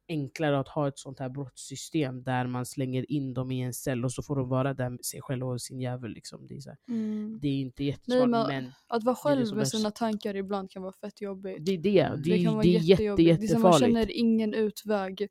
enklare 0.09 0.59
att 0.59 0.69
ha 0.69 0.89
ett 0.89 0.99
sånt 0.99 1.19
här 1.19 1.29
brottssystem 1.29 2.23
där 2.23 2.47
man 2.47 2.67
slänger 2.67 3.11
in 3.13 3.35
dem 3.35 3.51
i 3.51 3.61
en 3.61 3.75
cell 3.75 4.05
och 4.05 4.13
så 4.13 4.23
får 4.23 4.37
de 4.37 4.49
vara 4.49 4.75
där 4.75 4.91
med 4.91 5.05
sig 5.05 5.21
själva 5.23 5.47
och 5.47 5.61
sin 5.63 5.81
jävel. 5.81 6.11
Liksom. 6.11 6.47
Det, 6.47 6.57
är 6.57 6.61
så 6.61 6.71
här, 6.71 6.79
mm. 6.89 7.39
det 7.43 7.49
är 7.49 7.61
inte 7.61 7.85
jättesvårt, 7.85 8.29
men- 8.29 8.47
men 8.49 8.73
Att 8.87 9.05
vara 9.05 9.17
själv 9.17 9.57
med 9.57 9.69
sina 9.69 9.91
tankar 9.91 10.37
ibland 10.37 10.71
kan 10.71 10.83
vara 10.83 10.93
fett 10.93 11.21
jobbigt. 11.21 11.57
det 11.61 11.73
är 11.73 11.79
det. 11.79 12.03
Det, 12.25 12.31
Det 12.37 12.43
kan 12.45 12.53
vara 12.55 12.63
det 12.63 12.69
är 12.69 12.73
jätte, 12.73 12.87
jättejobbigt. 12.87 13.41
Det 13.41 13.45
är 13.47 13.49
som 13.49 13.63
man 13.63 13.73
jättefarligt. 13.73 13.97
känner 13.99 14.17
ingen 14.19 14.55
utväg 14.55 15.29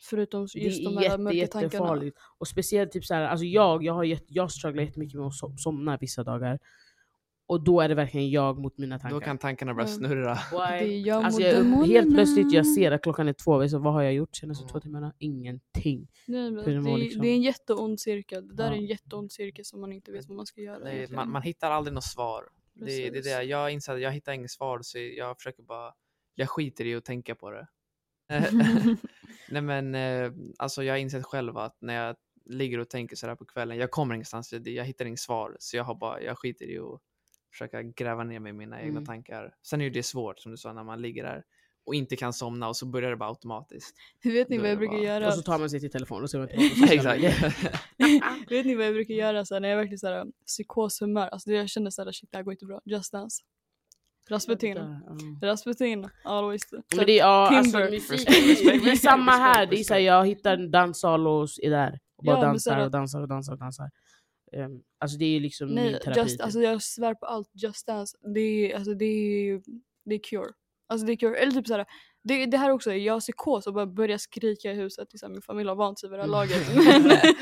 förutom 0.00 0.42
just 0.54 0.78
det 0.84 0.84
de 0.84 0.98
är 1.04 1.08
här 1.08 1.18
mörka 1.18 1.36
jätte, 1.36 1.52
tankarna. 1.52 1.72
jättefarligt. 1.72 2.18
Och 2.38 2.48
speciellt 2.48 2.92
typ 2.92 3.04
så 3.04 3.14
här, 3.14 3.22
alltså 3.22 3.44
jag, 3.46 3.84
jag, 3.84 3.94
har 3.94 4.04
jätte, 4.04 4.24
jag 4.28 4.50
strugglar 4.50 4.82
jättemycket 4.82 5.18
med 5.18 5.26
att 5.26 5.34
som, 5.34 5.58
somna 5.58 5.96
vissa 5.96 6.24
dagar. 6.24 6.58
Och 7.46 7.64
då 7.64 7.80
är 7.80 7.88
det 7.88 7.94
verkligen 7.94 8.30
jag 8.30 8.58
mot 8.58 8.78
mina 8.78 8.98
tankar. 8.98 9.14
Då 9.14 9.20
kan 9.20 9.38
tankarna 9.38 9.74
börja 9.74 9.86
snurra. 9.86 10.34
Why? 10.52 10.86
Det 10.86 10.94
är 10.94 11.06
jag 11.06 11.24
Alltså 11.24 11.40
mot 11.40 11.46
jag, 11.48 11.56
demonerna. 11.56 11.84
helt 11.86 12.14
plötsligt 12.14 12.52
jag 12.52 12.66
ser 12.66 12.92
att 12.92 13.02
klockan 13.02 13.28
är 13.28 13.32
två, 13.32 13.62
du, 13.62 13.78
vad 13.78 13.92
har 13.92 14.02
jag 14.02 14.12
gjort 14.14 14.36
senaste 14.36 14.62
Mm. 14.62 14.72
två 14.72 14.80
timmarna? 14.80 15.12
Ingenting. 15.18 16.08
Nej, 16.26 16.50
men 16.50 16.84
det 16.84 16.96
liksom. 16.96 17.22
det 17.22 17.28
är 17.28 17.34
en 17.34 17.42
jätteond 17.42 18.00
cirkel. 18.00 18.48
Det 18.48 18.54
där 18.54 18.64
Ja. 18.64 18.72
är 18.72 18.76
en 18.76 18.86
jätteond 18.86 19.32
cirkel 19.32 19.64
som 19.64 19.80
man 19.80 19.92
inte 19.92 20.12
vet 20.12 20.26
vad 20.28 20.36
man 20.36 20.46
ska 20.46 20.60
göra. 20.60 20.92
Egentligen. 20.92 21.16
man, 21.16 21.30
man 21.30 21.42
hittar 21.42 21.70
aldrig 21.70 21.94
något 21.94 22.04
svar. 22.04 22.44
Det, 22.74 22.84
det 22.84 23.18
är 23.18 23.22
det. 23.22 23.42
Jag 23.42 23.70
inser 23.70 23.94
att 23.94 24.00
jag 24.00 24.12
hittar 24.12 24.32
inget 24.32 24.50
svar 24.50 24.78
så 24.82 24.98
jag 24.98 25.36
försöker 25.36 25.62
bara, 25.62 25.92
jag 26.34 26.48
skiter 26.50 26.84
i 26.86 26.94
att 26.94 27.04
tänka 27.04 27.34
på 27.34 27.50
det. 27.50 27.66
Nej 29.48 29.62
men 29.62 29.94
eh, 29.94 30.32
alltså 30.58 30.82
jag 30.82 30.92
har 30.94 30.98
insett 30.98 31.24
själv 31.24 31.56
att 31.58 31.76
när 31.80 31.94
jag 32.06 32.16
ligger 32.46 32.78
och 32.78 32.88
tänker 32.90 33.16
sådär 33.16 33.34
på 33.34 33.44
kvällen, 33.44 33.76
jag 33.78 33.90
kommer 33.90 34.14
ingenstans, 34.14 34.52
jag, 34.52 34.68
jag 34.68 34.84
hittar 34.84 35.04
inget 35.04 35.20
svar. 35.20 35.56
Så 35.58 35.76
jag 35.76 35.84
har 35.84 35.94
bara, 35.94 36.20
jag 36.22 36.38
skiter 36.38 36.70
i 36.70 36.78
att 36.78 37.00
försöka 37.50 37.82
gräva 37.82 38.24
ner 38.24 38.40
mig 38.40 38.50
i 38.50 38.52
mina 38.52 38.80
egna 38.80 38.90
Mm. 38.90 39.06
tankar. 39.06 39.54
Sen 39.62 39.80
är 39.80 39.84
ju 39.84 39.90
det 39.90 40.02
svårt 40.02 40.38
som 40.38 40.50
du 40.52 40.56
sa 40.58 40.72
när 40.72 40.84
man 40.84 41.02
ligger 41.02 41.24
där 41.24 41.44
och 41.86 41.94
inte 41.94 42.16
kan 42.16 42.32
somna 42.32 42.68
och 42.68 42.76
så 42.76 42.86
börjar 42.86 43.10
det 43.10 43.16
bara 43.16 43.28
automatiskt. 43.28 43.96
vet 44.24 44.48
ni 44.48 44.56
Då 44.56 44.62
vad 44.62 44.70
jag 44.70 44.78
brukar 44.78 44.96
bara- 44.96 45.04
göra? 45.04 45.26
Och 45.26 45.34
så 45.34 45.42
tar 45.42 45.58
man 45.58 45.70
sig 45.70 45.80
till 45.80 45.90
telefonen 45.90 46.22
och 46.24 46.30
så 46.30 46.38
man. 46.38 46.48
Exakt. 46.88 47.22
vet 48.50 48.66
ni 48.66 48.74
vad 48.74 48.86
jag 48.86 48.94
brukar 48.94 49.14
göra 49.14 49.44
så 49.44 49.54
här, 49.54 49.60
när 49.60 49.68
jag 49.68 49.76
är 49.76 49.80
verkligen 49.80 49.98
såhär 49.98 50.26
psykoshumör? 50.46 51.28
Alltså 51.28 51.50
jag 51.52 51.68
känner 51.68 51.90
såhär 51.90 52.12
shit 52.12 52.30
det 52.32 52.36
här 52.38 52.44
går 52.44 52.52
inte 52.52 52.66
bra. 52.66 52.80
Just 52.84 53.12
dance. 53.12 53.42
Rasputin. 54.30 54.76
Ja. 54.76 55.48
Rasputin. 55.48 56.08
Always. 56.24 56.62
Men 56.96 57.06
det 57.06 57.12
är, 57.12 57.18
ja, 57.18 57.56
alltså, 57.56 57.78
Timber. 57.78 57.90
musik, 57.90 58.28
respect, 58.28 58.84
det 58.84 58.90
är 58.90 58.96
samma 58.96 59.32
här. 59.32 59.66
Det 59.66 59.80
är 59.80 59.84
så 59.84 59.94
här, 59.94 60.00
jag 60.00 60.26
hittar 60.26 60.54
en 60.54 60.70
danssal 60.70 61.26
och 61.26 61.48
är 61.62 61.70
där. 61.70 61.98
Och 62.16 62.24
bara 62.24 62.36
Ja, 62.36 62.42
dansar 62.42 62.84
och 62.84 62.90
dansar 62.90 63.20
och 63.20 63.28
dansar 63.28 63.52
och 63.52 63.58
dansar. 63.58 63.90
Um, 64.56 64.82
alltså 65.00 65.18
det 65.18 65.24
är 65.24 65.40
liksom 65.40 65.66
min 65.68 65.74
Nej, 65.76 66.00
terapi. 66.00 66.20
just, 66.20 66.30
typ. 66.30 66.42
alltså 66.44 66.60
jag 66.60 66.82
svär 66.82 67.14
på 67.14 67.26
allt. 67.26 67.50
Just 67.54 67.86
dance. 67.86 68.16
Det 68.34 68.40
är, 68.40 68.76
alltså, 68.76 68.94
det 68.94 69.04
är, 69.04 69.62
det 70.04 70.14
är 70.14 70.20
cure. 70.30 70.52
Alltså 70.88 71.06
det 71.06 71.12
är 71.12 71.16
cure. 71.16 71.36
Eller 71.36 71.52
typ 71.52 71.66
såhär, 71.66 71.86
det, 72.24 72.46
det 72.46 72.56
här 72.56 72.70
också, 72.70 72.92
jag 72.94 73.12
har 73.12 73.20
psykos 73.20 73.66
och 73.66 73.74
bara 73.74 73.86
börjar 73.86 74.18
skrika 74.18 74.70
i 74.72 74.74
huset. 74.74 75.08
Liksom. 75.12 75.32
Min 75.32 75.42
familj 75.42 75.68
har 75.68 75.76
vant 75.76 75.98
sig 75.98 76.10
vid 76.10 76.18
det 76.18 76.22
här 76.22 76.28
laget. 76.30 76.74
Men- 77.02 77.34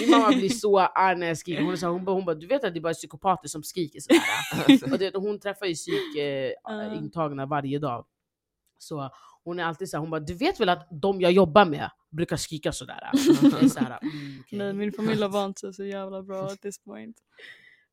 Min 0.00 0.10
mamma 0.10 0.28
blir 0.28 0.48
så 0.48 0.78
arg 0.78 1.18
när 1.18 1.26
jag 1.26 1.38
skriker. 1.38 1.62
Hon, 1.62 1.76
hon, 1.92 2.06
hon 2.14 2.24
bara, 2.24 2.34
du 2.34 2.46
vet 2.46 2.64
att 2.64 2.74
det 2.74 2.78
är 2.78 2.82
bara 2.82 2.94
psykopater 2.94 3.48
som 3.48 3.62
skriker 3.62 4.00
sådär. 4.00 4.92
och 4.92 4.98
det, 4.98 5.14
hon 5.16 5.40
träffar 5.40 5.66
ju 5.66 5.74
psykintagna 5.74 6.92
eh, 6.92 6.98
intagna 6.98 7.46
varje 7.46 7.78
dag. 7.78 8.06
Så 8.78 9.10
hon 9.44 9.58
är 9.58 9.64
alltid 9.64 9.88
såhär, 9.90 10.00
hon 10.00 10.10
bara 10.10 10.20
du 10.20 10.34
vet 10.34 10.60
väl 10.60 10.68
att 10.68 10.88
de 10.90 11.20
jag 11.20 11.32
jobbar 11.32 11.64
med 11.64 11.90
brukar 12.10 12.36
skrika 12.36 12.72
sådär? 12.72 13.10
Så 13.68 13.78
här, 13.80 13.98
mm, 14.02 14.40
okej. 14.40 14.58
Nej, 14.58 14.72
min 14.72 14.92
familj 14.92 15.22
har 15.22 15.28
vant 15.28 15.58
sig 15.58 15.74
så 15.74 15.84
jävla 15.84 16.22
bra 16.22 16.44
at 16.52 16.60
this 16.60 16.78
point. 16.84 17.16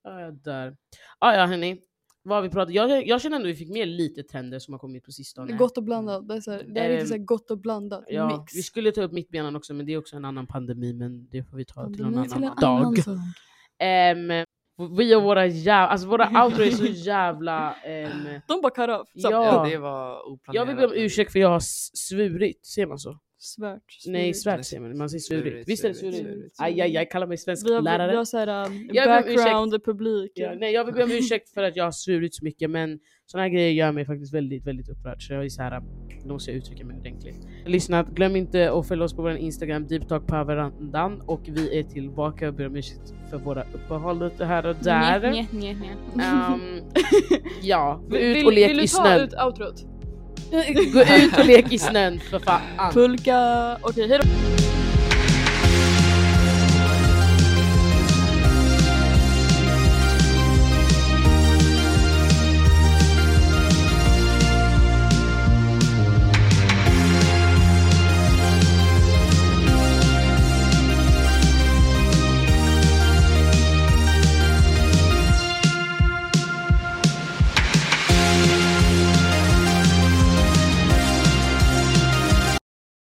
Ja, 0.04 0.22
jag 0.22 0.34
dör. 0.34 0.78
Ah, 1.20 1.34
ja 1.36 1.46
hörni, 1.46 1.82
vad 2.28 2.44
vi 2.44 2.50
pratat 2.50 2.74
jag, 2.74 3.08
jag 3.08 3.22
känner 3.22 3.36
ändå 3.36 3.48
att 3.50 3.54
vi 3.54 3.58
fick 3.58 3.70
med 3.70 3.88
lite 3.88 4.24
trender 4.24 4.60
som 4.60 4.74
har 4.74 4.80
kommit 4.80 5.04
på 5.04 5.12
sistone. 5.12 5.54
Gott 5.58 5.78
och 5.78 5.84
blandat. 5.84 6.28
Det 6.28 6.36
är, 6.36 6.42
så 6.42 6.52
här, 6.52 6.64
det 6.68 6.80
är 6.80 6.86
Ehm, 6.90 6.96
lite 6.96 7.08
så 7.08 7.14
här 7.14 7.22
gott 7.22 7.52
och 7.52 7.58
blandat. 7.58 8.04
Ja, 8.08 8.28
Mix. 8.40 8.56
vi 8.56 8.64
skulle 8.64 8.92
ta 8.92 9.02
upp 9.04 9.12
mittbenan 9.12 9.56
också 9.56 9.74
men 9.74 9.86
det 9.86 9.94
är 9.94 9.98
också 9.98 10.16
en 10.16 10.26
annan 10.26 10.48
pandemi 10.48 10.94
men 10.94 11.28
det 11.30 11.44
får 11.44 11.58
vi 11.58 11.66
ta 11.66 11.74
till 11.94 12.04
någon 12.06 12.14
Pandemi 12.14 12.18
annan 12.18 12.56
till 12.58 12.64
en 12.66 12.70
annan 12.70 12.94
dag. 12.94 13.28
Ehm, 13.80 14.46
vi 14.98 15.16
och 15.16 15.24
våra 15.24 15.46
jävla, 15.46 15.88
alltså 15.88 16.08
våra 16.08 16.44
outro 16.46 16.64
är 16.64 16.72
så 16.72 16.86
jävla... 16.86 17.74
ehm, 17.74 18.40
De 18.48 18.62
bara 18.62 18.72
cut 18.72 18.90
off. 18.90 19.10
Ja. 19.14 19.30
Ja, 19.32 19.70
det 19.70 19.78
var 19.78 20.28
oplanerat. 20.32 20.56
jag 20.56 20.66
vill 20.66 20.76
be 20.76 20.86
om 20.86 21.04
ursäkt 21.04 21.32
för 21.32 21.40
jag 21.40 21.50
har 21.50 21.62
svurit, 21.98 22.66
ser 22.66 22.86
man 22.86 23.00
så? 23.00 23.20
Svärt. 23.40 23.82
Nej, 24.08 24.34
svärt 24.34 24.66
säger 24.66 24.82
man, 24.82 24.98
man 24.98 25.10
säger 25.10 25.20
svurit. 25.20 25.70
Visst 25.70 25.84
är 25.84 25.88
det 25.90 25.94
svurit, 25.96 26.54
Aj, 26.58 26.82
aj, 26.82 26.98
aj, 26.98 27.10
kallar 27.10 27.28
mig 27.28 27.38
svensk 27.38 27.68
Vi 27.68 27.74
har, 27.74 27.82
lärare. 27.82 28.12
vi 28.12 28.18
har 28.18 28.26
såhär 28.26 28.66
um, 28.68 28.88
background 28.94 29.84
publik. 29.86 30.32
Ja, 30.36 30.54
nej, 30.60 30.74
jag 30.74 30.86
vill 30.86 30.94
be 30.96 31.04
om 31.04 31.12
ursäkt 31.12 31.50
för 31.50 31.64
att 31.64 31.76
jag 31.76 31.84
har 31.84 31.92
svurit 31.92 32.36
så 32.36 32.46
mycket 32.46 32.70
men 32.70 33.00
såna 33.26 33.44
här 33.44 33.50
grejer 33.50 33.72
gör 33.72 33.92
mig 33.92 34.06
faktiskt 34.06 34.34
väldigt, 34.34 34.68
väldigt 34.68 34.90
upprörd. 34.90 35.28
Så 35.28 35.34
jag 35.34 35.46
är 35.46 35.50
så 35.50 35.62
här, 35.62 35.82
nu 36.26 36.34
måste 36.34 36.52
jag 36.52 36.58
uttrycka 36.58 36.86
mig 36.86 36.98
ordentligt. 37.00 37.36
Lyssnat, 37.66 38.08
glöm 38.10 38.36
inte 38.36 38.72
att 38.72 38.88
följa 38.88 39.06
oss 39.06 39.14
på 39.16 39.22
vår 39.22 39.32
Instagram, 39.32 39.88
Deep 39.88 40.08
Talk 40.08 40.28
på 40.28 40.44
verandan. 40.44 41.22
Och 41.22 41.42
vi 41.48 41.80
är 41.80 41.84
tillbaka 41.84 42.48
och 42.48 42.54
ber 42.54 42.68
om 42.68 42.76
ursäkt 42.76 43.14
för 43.30 43.38
våra 43.38 43.64
uppehåll 43.74 44.24
lite 44.24 44.46
här 44.46 44.66
och 44.66 44.76
där. 44.84 45.32
Nj, 45.32 45.48
nj, 45.52 45.74
nj, 45.74 45.74
nj. 46.16 46.24
Ehm, 46.24 46.60
ja, 47.62 48.02
gå 48.10 48.18
Vill- 48.18 48.38
ut 48.38 48.46
och 48.46 48.54
lek 48.54 48.70
vill 48.70 48.78
i 48.78 48.82
du 48.82 48.88
ta 48.88 49.04
snön. 49.04 49.22
ut 49.22 49.34
outrot? 49.46 49.86
Gå 50.94 51.02
ut 51.02 51.38
och 51.38 51.46
lek 51.46 51.74
i 51.74 51.80
snön 51.80 52.20
för 52.20 52.40
fan. 52.40 52.62
Pulka. 52.94 53.78
Okej, 53.82 54.08
hejdå. 54.08 54.24